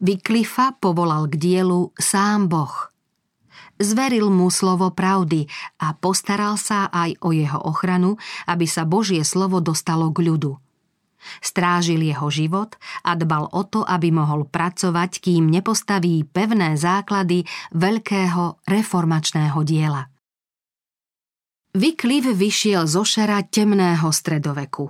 Vyklifa 0.00 0.80
povolal 0.80 1.28
k 1.28 1.36
dielu 1.36 1.92
sám 2.00 2.48
Boh– 2.48 2.72
Zveril 3.78 4.26
mu 4.26 4.50
slovo 4.50 4.90
pravdy 4.90 5.46
a 5.78 5.94
postaral 5.94 6.58
sa 6.58 6.90
aj 6.90 7.22
o 7.22 7.30
jeho 7.30 7.62
ochranu, 7.62 8.18
aby 8.50 8.66
sa 8.66 8.82
Božie 8.82 9.22
slovo 9.22 9.62
dostalo 9.62 10.10
k 10.10 10.26
ľudu. 10.26 10.58
Strážil 11.42 12.02
jeho 12.02 12.30
život 12.30 12.78
a 13.04 13.18
dbal 13.18 13.50
o 13.50 13.62
to, 13.66 13.82
aby 13.82 14.14
mohol 14.14 14.46
pracovať, 14.46 15.18
kým 15.18 15.50
nepostaví 15.50 16.22
pevné 16.26 16.78
základy 16.78 17.44
veľkého 17.74 18.64
reformačného 18.64 19.58
diela. 19.66 20.06
Vykliv 21.74 22.32
vyšiel 22.32 22.88
zo 22.88 23.04
šera 23.04 23.44
temného 23.44 24.08
stredoveku. 24.08 24.88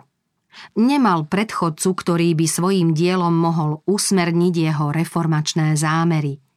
Nemal 0.81 1.26
predchodcu, 1.26 1.91
ktorý 1.95 2.35
by 2.35 2.47
svojim 2.49 2.89
dielom 2.97 3.35
mohol 3.35 3.83
usmerniť 3.87 4.55
jeho 4.55 4.91
reformačné 4.91 5.74
zámery– 5.74 6.41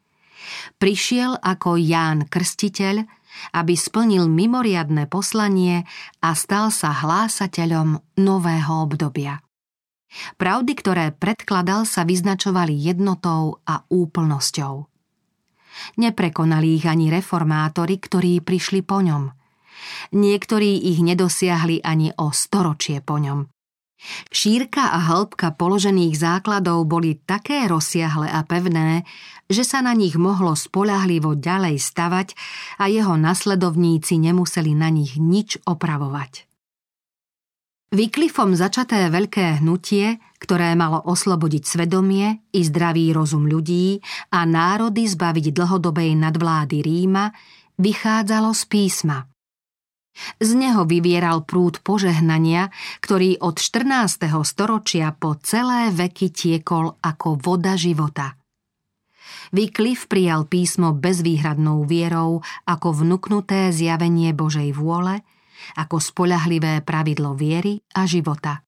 Prišiel 0.77 1.37
ako 1.37 1.77
Ján 1.77 2.27
Krstiteľ, 2.27 3.05
aby 3.55 3.73
splnil 3.77 4.27
mimoriadne 4.27 5.07
poslanie 5.07 5.87
a 6.19 6.29
stal 6.35 6.69
sa 6.73 6.91
hlásateľom 6.91 8.19
nového 8.19 8.73
obdobia. 8.83 9.39
Pravdy, 10.35 10.73
ktoré 10.75 11.05
predkladal, 11.15 11.87
sa 11.87 12.03
vyznačovali 12.03 12.75
jednotou 12.75 13.63
a 13.63 13.87
úplnosťou. 13.87 14.91
Neprekonali 15.97 16.77
ich 16.77 16.85
ani 16.85 17.07
reformátori, 17.07 17.95
ktorí 17.95 18.43
prišli 18.43 18.83
po 18.83 18.99
ňom. 18.99 19.31
Niektorí 20.11 20.77
ich 20.91 20.99
nedosiahli 20.99 21.81
ani 21.81 22.11
o 22.19 22.29
storočie 22.35 22.99
po 22.99 23.17
ňom. 23.17 23.47
Šírka 24.33 24.89
a 24.89 24.99
hĺbka 25.13 25.53
položených 25.53 26.17
základov 26.17 26.89
boli 26.89 27.21
také 27.21 27.69
rozsiahle 27.69 28.25
a 28.33 28.41
pevné, 28.41 29.05
že 29.45 29.61
sa 29.61 29.85
na 29.85 29.93
nich 29.93 30.17
mohlo 30.17 30.57
spolahlivo 30.57 31.37
ďalej 31.37 31.77
stavať 31.77 32.33
a 32.81 32.89
jeho 32.89 33.13
nasledovníci 33.13 34.17
nemuseli 34.17 34.73
na 34.73 34.89
nich 34.89 35.21
nič 35.21 35.61
opravovať. 35.69 36.50
Vyklifom 37.91 38.55
začaté 38.55 39.11
veľké 39.11 39.59
hnutie, 39.59 40.15
ktoré 40.39 40.71
malo 40.79 41.03
oslobodiť 41.03 41.63
svedomie 41.67 42.47
i 42.55 42.63
zdravý 42.63 43.11
rozum 43.11 43.43
ľudí 43.43 43.99
a 44.31 44.47
národy 44.47 45.03
zbaviť 45.11 45.51
dlhodobej 45.51 46.15
nadvlády 46.15 46.79
Ríma, 46.79 47.35
vychádzalo 47.75 48.55
z 48.55 48.63
písma– 48.71 49.19
z 50.43 50.49
neho 50.59 50.83
vyvieral 50.83 51.47
prúd 51.47 51.79
požehnania, 51.81 52.69
ktorý 52.99 53.39
od 53.39 53.55
14. 53.57 54.27
storočia 54.43 55.15
po 55.15 55.39
celé 55.39 55.87
veky 55.89 56.27
tiekol 56.35 56.99
ako 56.99 57.39
voda 57.39 57.79
života. 57.79 58.35
Vyklif 59.51 60.07
prijal 60.07 60.47
písmo 60.47 60.95
bezvýhradnou 60.95 61.83
vierou 61.87 62.43
ako 62.67 63.03
vnuknuté 63.03 63.71
zjavenie 63.71 64.31
Božej 64.35 64.71
vôle, 64.75 65.23
ako 65.77 66.01
spoľahlivé 66.01 66.81
pravidlo 66.85 67.33
viery 67.33 67.79
a 67.95 68.05
života. 68.05 68.65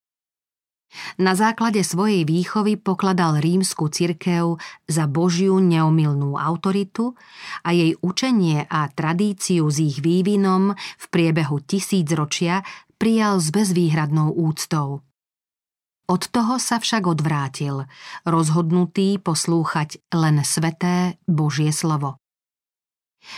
Na 1.18 1.34
základe 1.34 1.82
svojej 1.82 2.22
výchovy 2.26 2.78
pokladal 2.78 3.42
rímsku 3.42 3.90
cirkev 3.90 4.62
za 4.86 5.10
Božiu 5.10 5.58
neomilnú 5.58 6.38
autoritu 6.38 7.18
a 7.66 7.74
jej 7.74 7.98
učenie 8.02 8.70
a 8.70 8.90
tradíciu 8.94 9.66
s 9.70 9.78
ich 9.82 9.98
vývinom 10.06 10.74
v 10.78 11.06
priebehu 11.10 11.62
tisícročia 11.66 12.62
prijal 13.02 13.42
s 13.42 13.50
bezvýhradnou 13.50 14.38
úctou. 14.38 15.02
Od 16.04 16.24
toho 16.30 16.60
sa 16.60 16.78
však 16.78 17.10
odvrátil, 17.10 17.90
rozhodnutý 18.28 19.18
poslúchať 19.18 20.04
len 20.14 20.44
sveté 20.46 21.18
Božie 21.26 21.72
slovo. 21.74 22.20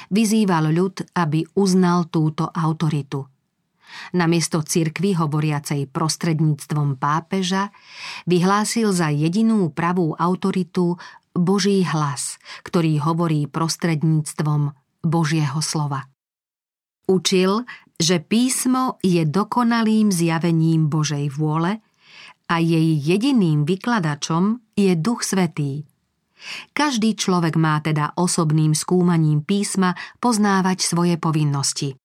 Vyzýval 0.10 0.74
ľud, 0.74 1.14
aby 1.14 1.45
uznal 1.56 2.10
túto 2.10 2.49
autoritu– 2.49 3.30
namiesto 4.13 4.61
cirkvy 4.61 5.15
hovoriacej 5.15 5.91
prostredníctvom 5.91 6.97
pápeža, 6.99 7.73
vyhlásil 8.29 8.91
za 8.91 9.11
jedinú 9.11 9.71
pravú 9.71 10.15
autoritu 10.15 10.97
Boží 11.35 11.83
hlas, 11.83 12.39
ktorý 12.63 13.03
hovorí 13.03 13.45
prostredníctvom 13.51 14.71
Božieho 15.03 15.59
slova. 15.59 16.07
Učil, 17.05 17.67
že 17.95 18.17
písmo 18.23 18.97
je 19.05 19.23
dokonalým 19.23 20.09
zjavením 20.09 20.89
Božej 20.89 21.31
vôle 21.31 21.79
a 22.49 22.55
jej 22.57 22.97
jediným 22.97 23.63
vykladačom 23.63 24.63
je 24.73 24.93
Duch 24.97 25.23
Svetý. 25.23 25.85
Každý 26.75 27.15
človek 27.15 27.55
má 27.57 27.79
teda 27.81 28.13
osobným 28.19 28.75
skúmaním 28.75 29.41
písma 29.41 29.95
poznávať 30.19 30.83
svoje 30.83 31.15
povinnosti. 31.17 31.95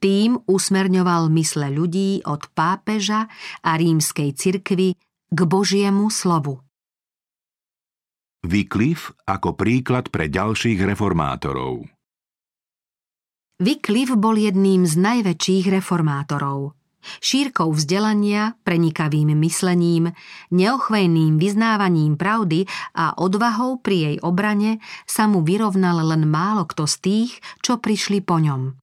Tým 0.00 0.36
usmerňoval 0.44 1.32
mysle 1.32 1.72
ľudí 1.72 2.20
od 2.28 2.48
pápeža 2.52 3.28
a 3.64 3.70
rímskej 3.76 4.36
cirkvy 4.36 4.94
k 5.32 5.40
Božiemu 5.48 6.12
slovu. 6.12 6.60
Wycliffe 8.42 9.14
ako 9.22 9.54
príklad 9.54 10.10
pre 10.10 10.26
ďalších 10.26 10.82
reformátorov. 10.82 11.86
Wycliffe 13.62 14.18
bol 14.18 14.34
jedným 14.34 14.82
z 14.82 14.98
najväčších 14.98 15.70
reformátorov. 15.70 16.74
Šírkou 17.22 17.70
vzdelania, 17.74 18.58
prenikavým 18.62 19.34
myslením, 19.38 20.10
neochvejným 20.54 21.38
vyznávaním 21.38 22.14
pravdy 22.18 22.66
a 22.94 23.14
odvahou 23.18 23.78
pri 23.78 23.96
jej 24.10 24.16
obrane 24.22 24.82
sa 25.06 25.26
mu 25.30 25.42
vyrovnal 25.42 26.02
len 26.02 26.26
málo 26.26 26.66
kto 26.66 26.86
z 26.86 26.96
tých, 27.02 27.32
čo 27.62 27.78
prišli 27.78 28.22
po 28.22 28.42
ňom. 28.42 28.81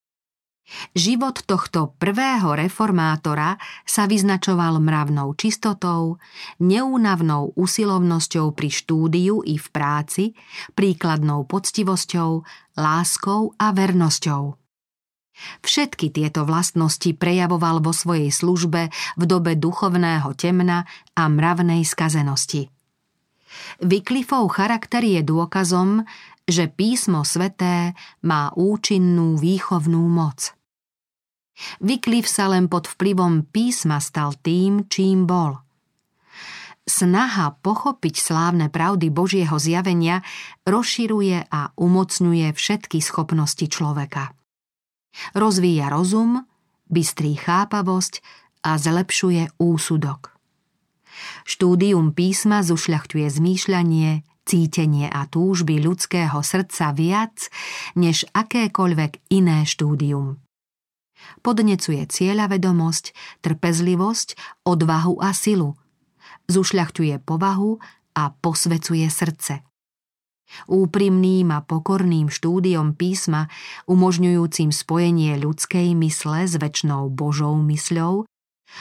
Život 0.93 1.43
tohto 1.49 1.97
prvého 1.97 2.53
reformátora 2.53 3.57
sa 3.85 4.05
vyznačoval 4.05 4.77
mravnou 4.77 5.33
čistotou, 5.33 6.21
neúnavnou 6.61 7.57
usilovnosťou 7.57 8.53
pri 8.53 8.69
štúdiu 8.69 9.41
i 9.45 9.57
v 9.57 9.67
práci, 9.73 10.23
príkladnou 10.77 11.45
poctivosťou, 11.49 12.45
láskou 12.77 13.57
a 13.57 13.73
vernosťou. 13.73 14.59
Všetky 15.63 16.11
tieto 16.11 16.43
vlastnosti 16.43 17.15
prejavoval 17.15 17.79
vo 17.79 17.95
svojej 17.95 18.27
službe 18.27 18.91
v 18.91 19.23
dobe 19.23 19.55
duchovného 19.55 20.35
temna 20.35 20.83
a 21.15 21.23
mravnej 21.31 21.87
skazenosti. 21.87 22.67
Vyklifov 23.81 24.51
charakter 24.51 25.01
je 25.01 25.23
dôkazom, 25.23 26.03
že 26.43 26.67
písmo 26.67 27.23
sveté 27.23 27.95
má 28.21 28.51
účinnú 28.53 29.39
výchovnú 29.39 30.01
moc. 30.11 30.58
Vyklif 31.83 32.25
sa 32.27 32.47
len 32.51 32.71
pod 32.71 32.87
vplyvom 32.87 33.47
písma 33.47 33.99
stal 33.99 34.35
tým, 34.39 34.87
čím 34.87 35.27
bol. 35.27 35.59
Snaha 36.89 37.53
pochopiť 37.61 38.15
slávne 38.17 38.73
pravdy 38.73 39.13
Božieho 39.13 39.61
zjavenia 39.61 40.25
rozširuje 40.65 41.45
a 41.53 41.69
umocňuje 41.77 42.49
všetky 42.49 42.97
schopnosti 42.97 43.61
človeka. 43.69 44.33
Rozvíja 45.37 45.93
rozum, 45.93 46.49
bystrí 46.89 47.37
chápavosť 47.37 48.25
a 48.65 48.81
zlepšuje 48.81 49.61
úsudok. 49.61 50.33
Štúdium 51.45 52.15
písma 52.17 52.65
zušľachtuje 52.65 53.27
zmýšľanie, 53.29 54.25
cítenie 54.49 55.05
a 55.13 55.29
túžby 55.29 55.77
ľudského 55.77 56.41
srdca 56.41 56.89
viac 56.97 57.53
než 57.93 58.25
akékoľvek 58.33 59.29
iné 59.29 59.61
štúdium. 59.69 60.41
Podnecuje 61.39 62.03
cieľavedomosť, 62.05 63.05
trpezlivosť, 63.43 64.35
odvahu 64.67 65.19
a 65.19 65.31
silu. 65.31 65.75
Zušľachtuje 66.49 67.21
povahu 67.23 67.79
a 68.17 68.23
posvecuje 68.33 69.07
srdce. 69.07 69.63
Úprimným 70.65 71.53
a 71.53 71.61
pokorným 71.61 72.33
štúdiom 72.33 72.97
písma, 72.97 73.53
umožňujúcim 73.85 74.73
spojenie 74.73 75.37
ľudskej 75.37 75.93
mysle 75.93 76.49
s 76.49 76.57
väčšnou 76.57 77.13
Božou 77.13 77.53
mysľou, 77.69 78.25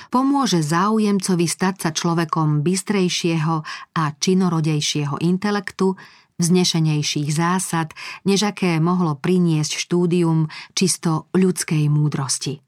pomôže 0.08 0.64
záujemcovi 0.64 1.44
stať 1.44 1.74
sa 1.80 1.90
človekom 1.92 2.64
bystrejšieho 2.64 3.56
a 3.96 4.02
činorodejšieho 4.16 5.20
intelektu, 5.20 5.96
vznešenejších 6.38 7.28
zásad, 7.34 7.92
než 8.22 8.46
aké 8.48 8.78
mohlo 8.78 9.18
priniesť 9.18 9.76
štúdium 9.76 10.46
čisto 10.72 11.26
ľudskej 11.34 11.90
múdrosti. 11.90 12.62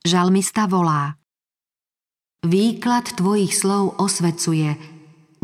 Žalmista 0.00 0.64
volá 0.64 1.20
Výklad 2.40 3.20
tvojich 3.20 3.52
slov 3.52 4.00
osvecuje, 4.00 4.72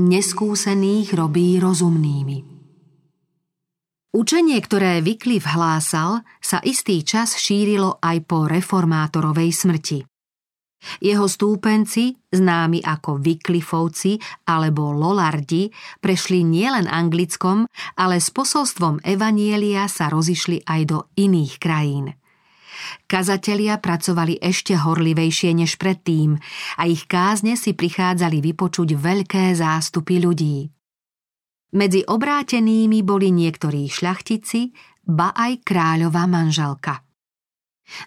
neskúsených 0.00 1.12
robí 1.12 1.60
rozumnými. 1.60 2.56
Učenie, 4.16 4.56
ktoré 4.64 5.04
Wycliffe 5.04 5.52
hlásal, 5.52 6.24
sa 6.40 6.64
istý 6.64 7.04
čas 7.04 7.36
šírilo 7.36 8.00
aj 8.00 8.24
po 8.24 8.48
reformátorovej 8.48 9.52
smrti. 9.52 10.08
Jeho 10.98 11.26
stúpenci, 11.30 12.16
známi 12.30 12.82
ako 12.82 13.22
Wycliffovci 13.22 14.18
alebo 14.48 14.90
Lollardi, 14.90 15.70
prešli 16.00 16.42
nielen 16.42 16.90
anglickom, 16.90 17.66
ale 17.98 18.18
s 18.18 18.28
posolstvom 18.34 19.02
Evanielia 19.02 19.86
sa 19.86 20.10
rozišli 20.10 20.66
aj 20.66 20.80
do 20.86 20.98
iných 21.16 21.54
krajín. 21.62 22.12
Kazatelia 23.06 23.78
pracovali 23.80 24.38
ešte 24.42 24.76
horlivejšie 24.76 25.54
než 25.56 25.78
predtým 25.80 26.36
a 26.76 26.82
ich 26.84 27.08
kázne 27.08 27.56
si 27.56 27.72
prichádzali 27.72 28.42
vypočuť 28.42 28.88
veľké 28.94 29.54
zástupy 29.56 30.20
ľudí. 30.22 30.68
Medzi 31.76 32.02
obrátenými 32.06 33.02
boli 33.02 33.34
niektorí 33.34 33.90
šľachtici, 33.90 34.70
ba 35.06 35.34
aj 35.34 35.62
kráľová 35.66 36.26
manželka. 36.26 37.05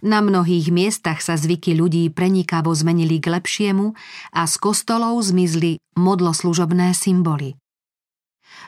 Na 0.04 0.20
mnohých 0.20 0.72
miestach 0.72 1.24
sa 1.24 1.40
zvyky 1.40 1.76
ľudí 1.76 2.12
prenikavo 2.12 2.72
zmenili 2.76 3.20
k 3.24 3.32
lepšiemu 3.40 3.96
a 4.36 4.42
z 4.44 4.56
kostolov 4.60 5.20
zmizli 5.24 5.80
modloslužobné 5.96 6.92
symboly. 6.96 7.56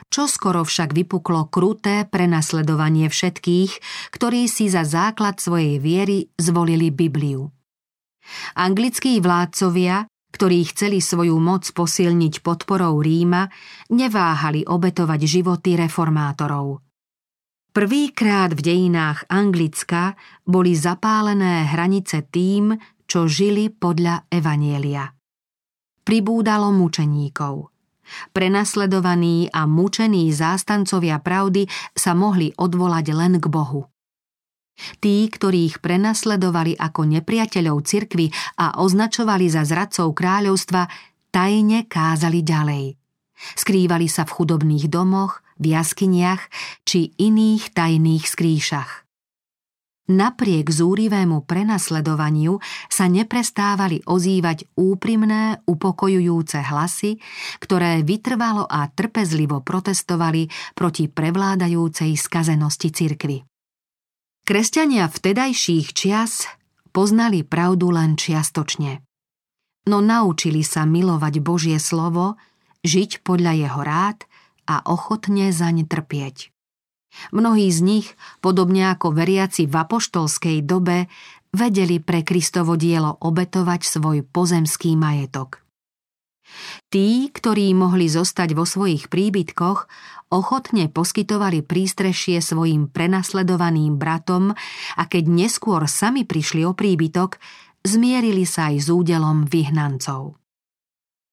Čo 0.08 0.28
skoro 0.28 0.64
však 0.64 0.94
vypuklo 0.96 1.48
kruté 1.52 2.08
prenasledovanie 2.08 3.12
všetkých, 3.12 3.72
ktorí 4.14 4.48
si 4.48 4.72
za 4.72 4.84
základ 4.88 5.40
svojej 5.40 5.80
viery 5.80 6.32
zvolili 6.36 6.88
Bibliu. 6.92 7.50
Anglickí 8.54 9.18
vládcovia 9.18 10.06
ktorí 10.32 10.64
chceli 10.72 11.04
svoju 11.04 11.36
moc 11.36 11.68
posilniť 11.68 12.40
podporou 12.40 12.98
Ríma, 13.04 13.52
neváhali 13.92 14.64
obetovať 14.64 15.20
životy 15.28 15.76
reformátorov. 15.76 16.80
Prvýkrát 17.72 18.52
v 18.52 18.60
dejinách 18.60 19.24
Anglicka 19.32 20.12
boli 20.44 20.76
zapálené 20.76 21.64
hranice 21.72 22.20
tým, 22.28 22.76
čo 23.08 23.24
žili 23.24 23.72
podľa 23.72 24.28
Evanielia. 24.28 25.08
Pribúdalo 26.04 26.68
mučeníkov. 26.68 27.72
Prenasledovaní 28.36 29.48
a 29.48 29.64
mučení 29.64 30.28
zástancovia 30.36 31.16
pravdy 31.24 31.64
sa 31.96 32.12
mohli 32.12 32.52
odvolať 32.52 33.06
len 33.16 33.40
k 33.40 33.48
Bohu. 33.48 33.88
Tí, 35.00 35.32
ktorých 35.32 35.80
prenasledovali 35.80 36.76
ako 36.76 37.08
nepriateľov 37.08 37.88
cirkvy 37.88 38.28
a 38.60 38.84
označovali 38.84 39.48
za 39.48 39.64
zradcov 39.64 40.12
kráľovstva, 40.12 40.92
tajne 41.32 41.88
kázali 41.88 42.44
ďalej. 42.44 43.00
Skrývali 43.56 44.12
sa 44.12 44.28
v 44.28 44.34
chudobných 44.36 44.92
domoch, 44.92 45.40
v 45.62 45.78
jaskyniach 45.78 46.42
či 46.82 47.14
iných 47.16 47.70
tajných 47.70 48.26
skrýšach. 48.26 49.02
Napriek 50.10 50.66
zúrivému 50.66 51.46
prenasledovaniu 51.46 52.58
sa 52.90 53.06
neprestávali 53.06 54.02
ozývať 54.02 54.66
úprimné, 54.74 55.62
upokojujúce 55.62 56.58
hlasy, 56.58 57.22
ktoré 57.62 58.02
vytrvalo 58.02 58.66
a 58.66 58.90
trpezlivo 58.90 59.62
protestovali 59.62 60.50
proti 60.74 61.06
prevládajúcej 61.06 62.18
skazenosti 62.18 62.90
cirkvy. 62.90 63.46
Kresťania 64.42 65.06
vtedajších 65.06 65.94
čias 65.94 66.50
poznali 66.90 67.46
pravdu 67.46 67.94
len 67.94 68.18
čiastočne. 68.18 69.06
No 69.86 70.02
naučili 70.02 70.66
sa 70.66 70.82
milovať 70.82 71.38
Božie 71.38 71.78
slovo, 71.78 72.34
žiť 72.82 73.22
podľa 73.22 73.52
jeho 73.54 73.80
rád 73.86 74.18
a 74.66 74.84
ochotne 74.86 75.50
zaň 75.50 75.86
trpieť. 75.86 76.52
Mnohí 77.32 77.68
z 77.68 77.80
nich, 77.84 78.08
podobne 78.40 78.88
ako 78.88 79.12
veriaci 79.12 79.68
v 79.68 79.74
apoštolskej 79.76 80.64
dobe, 80.64 81.12
vedeli 81.52 82.00
pre 82.00 82.24
Kristovo 82.24 82.80
dielo 82.80 83.20
obetovať 83.20 83.80
svoj 83.84 84.24
pozemský 84.24 84.96
majetok. 84.96 85.60
Tí, 86.92 87.32
ktorí 87.32 87.72
mohli 87.72 88.08
zostať 88.12 88.52
vo 88.52 88.68
svojich 88.68 89.08
príbytkoch, 89.08 89.88
ochotne 90.32 90.88
poskytovali 90.88 91.64
prístrešie 91.64 92.40
svojim 92.40 92.88
prenasledovaným 92.88 93.96
bratom 93.96 94.52
a 94.96 95.02
keď 95.08 95.24
neskôr 95.28 95.84
sami 95.88 96.24
prišli 96.28 96.64
o 96.64 96.76
príbytok, 96.76 97.40
zmierili 97.84 98.44
sa 98.44 98.72
aj 98.72 98.76
s 98.84 98.88
údelom 98.92 99.48
vyhnancov. 99.48 100.36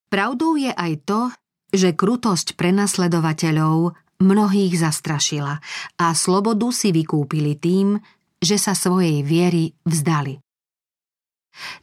Pravdou 0.10 0.58
je 0.58 0.72
aj 0.74 0.94
to, 1.06 1.22
že 1.70 1.94
krutosť 1.94 2.58
prenasledovateľov 2.58 3.96
mnohých 4.20 4.74
zastrašila 4.76 5.64
a 6.00 6.06
slobodu 6.12 6.70
si 6.76 6.92
vykúpili 6.92 7.56
tým, 7.56 7.98
že 8.40 8.60
sa 8.60 8.76
svojej 8.76 9.24
viery 9.24 9.72
vzdali. 9.88 10.40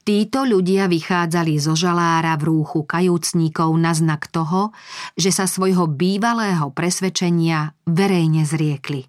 Títo 0.07 0.49
ľudia 0.49 0.89
vychádzali 0.89 1.61
zo 1.61 1.77
žalára 1.77 2.33
v 2.41 2.49
rúchu 2.49 2.89
kajúcníkov 2.89 3.69
na 3.77 3.93
znak 3.93 4.31
toho, 4.33 4.73
že 5.19 5.29
sa 5.29 5.45
svojho 5.45 5.85
bývalého 5.91 6.73
presvedčenia 6.73 7.77
verejne 7.85 8.49
zriekli. 8.49 9.05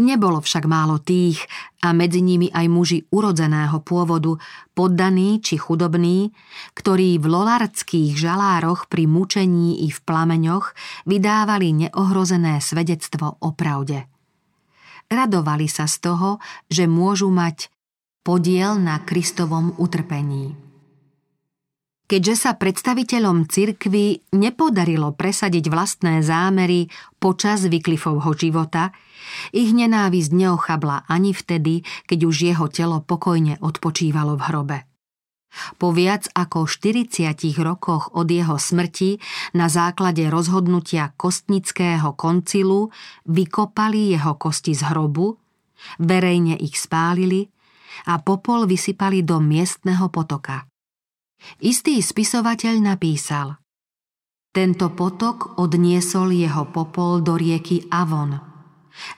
Nebolo 0.00 0.40
však 0.40 0.64
málo 0.64 0.98
tých, 1.00 1.44
a 1.80 1.96
medzi 1.96 2.20
nimi 2.20 2.52
aj 2.52 2.66
muži 2.68 2.98
urodzeného 3.08 3.80
pôvodu, 3.80 4.36
poddaní 4.76 5.40
či 5.40 5.56
chudobní, 5.56 6.28
ktorí 6.76 7.16
v 7.16 7.26
lolardských 7.26 8.12
žalároch 8.16 8.88
pri 8.92 9.08
mučení 9.08 9.84
i 9.84 9.88
v 9.88 9.98
plameňoch 10.04 10.76
vydávali 11.08 11.88
neohrozené 11.88 12.60
svedectvo 12.60 13.40
o 13.40 13.56
pravde. 13.56 14.04
Radovali 15.10 15.66
sa 15.66 15.88
z 15.90 15.96
toho, 16.04 16.38
že 16.70 16.86
môžu 16.86 17.32
mať 17.32 17.72
podiel 18.22 18.76
na 18.78 19.00
Kristovom 19.02 19.74
utrpení. 19.80 20.70
Keďže 22.10 22.34
sa 22.42 22.58
predstaviteľom 22.58 23.46
cirkvy 23.46 24.34
nepodarilo 24.34 25.14
presadiť 25.14 25.70
vlastné 25.70 26.26
zámery 26.26 26.90
počas 27.22 27.62
Vyklifovho 27.70 28.34
života, 28.34 28.90
ich 29.50 29.70
nenávisť 29.72 30.30
neochabla 30.32 31.08
ani 31.08 31.34
vtedy, 31.34 31.82
keď 32.06 32.18
už 32.26 32.36
jeho 32.52 32.66
telo 32.68 33.02
pokojne 33.02 33.58
odpočívalo 33.60 34.36
v 34.38 34.42
hrobe. 34.46 34.78
Po 35.50 35.90
viac 35.90 36.30
ako 36.30 36.70
40 36.70 37.34
rokoch 37.58 38.14
od 38.14 38.30
jeho 38.30 38.54
smrti 38.54 39.18
na 39.58 39.66
základe 39.66 40.30
rozhodnutia 40.30 41.10
kostnického 41.18 42.14
koncilu 42.14 42.94
vykopali 43.26 44.14
jeho 44.14 44.38
kosti 44.38 44.78
z 44.78 44.86
hrobu, 44.94 45.34
verejne 45.98 46.54
ich 46.54 46.78
spálili 46.78 47.50
a 48.06 48.22
popol 48.22 48.70
vysypali 48.70 49.26
do 49.26 49.42
miestneho 49.42 50.06
potoka. 50.06 50.70
Istý 51.58 51.98
spisovateľ 51.98 52.74
napísal 52.78 53.58
Tento 54.54 54.86
potok 54.94 55.58
odniesol 55.58 56.30
jeho 56.34 56.68
popol 56.70 57.22
do 57.26 57.34
rieky 57.34 57.90
Avon, 57.90 58.49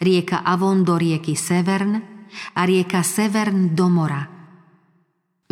rieka 0.01 0.45
Avon 0.45 0.85
do 0.85 0.99
rieky 0.99 1.37
Severn 1.37 1.99
a 2.57 2.61
rieka 2.65 3.01
Severn 3.05 3.75
do 3.77 3.89
mora– 3.89 4.23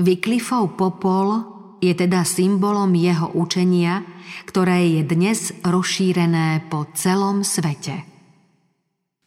Vyklifov 0.00 0.80
popol 0.80 1.44
je 1.76 1.92
teda 1.92 2.24
symbolom 2.24 2.88
jeho 2.96 3.36
učenia, 3.36 4.00
ktoré 4.48 4.96
je 4.96 5.02
dnes 5.04 5.52
rozšírené 5.60 6.72
po 6.72 6.88
celom 6.96 7.44
svete. 7.44 8.08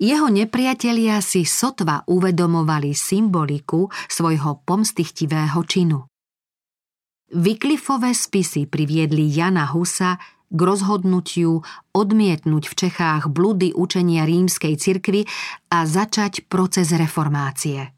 Jeho 0.01 0.33
nepriatelia 0.33 1.21
si 1.21 1.45
sotva 1.45 2.01
uvedomovali 2.09 2.97
symboliku 2.97 3.85
svojho 4.09 4.65
pomstichtivého 4.65 5.61
činu. 5.61 6.09
Vyklifové 7.37 8.17
spisy 8.17 8.65
priviedli 8.65 9.29
Jana 9.29 9.69
Husa 9.69 10.17
k 10.53 10.59
rozhodnutiu 10.61 11.65
odmietnúť 11.97 12.63
v 12.69 12.77
Čechách 12.77 13.33
bludy 13.33 13.73
učenia 13.73 14.29
rímskej 14.29 14.77
cirkvy 14.77 15.25
a 15.73 15.89
začať 15.89 16.45
proces 16.45 16.93
reformácie. 16.93 17.89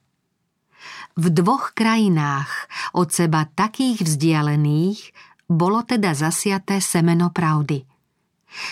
V 1.16 1.26
dvoch 1.32 1.76
krajinách 1.76 2.68
od 2.96 3.12
seba 3.12 3.48
takých 3.48 4.04
vzdialených 4.04 5.00
bolo 5.48 5.84
teda 5.84 6.16
zasiaté 6.16 6.80
semeno 6.80 7.32
pravdy. 7.32 7.84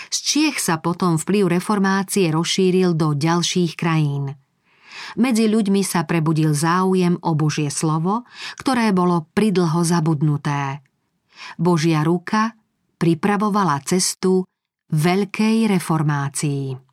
Z 0.08 0.16
Čiech 0.24 0.56
sa 0.60 0.80
potom 0.80 1.20
vplyv 1.20 1.60
reformácie 1.60 2.32
rozšíril 2.32 2.96
do 2.96 3.12
ďalších 3.12 3.76
krajín. 3.76 4.36
Medzi 5.20 5.46
ľuďmi 5.46 5.84
sa 5.84 6.08
prebudil 6.08 6.56
záujem 6.56 7.20
o 7.20 7.36
Božie 7.36 7.68
slovo, 7.68 8.24
ktoré 8.56 8.90
bolo 8.96 9.28
pridlho 9.36 9.84
zabudnuté. 9.84 10.80
Božia 11.60 12.00
ruka 12.00 12.56
pripravovala 12.94 13.82
cestu 13.82 14.46
veľkej 14.94 15.68
reformácii. 15.70 16.83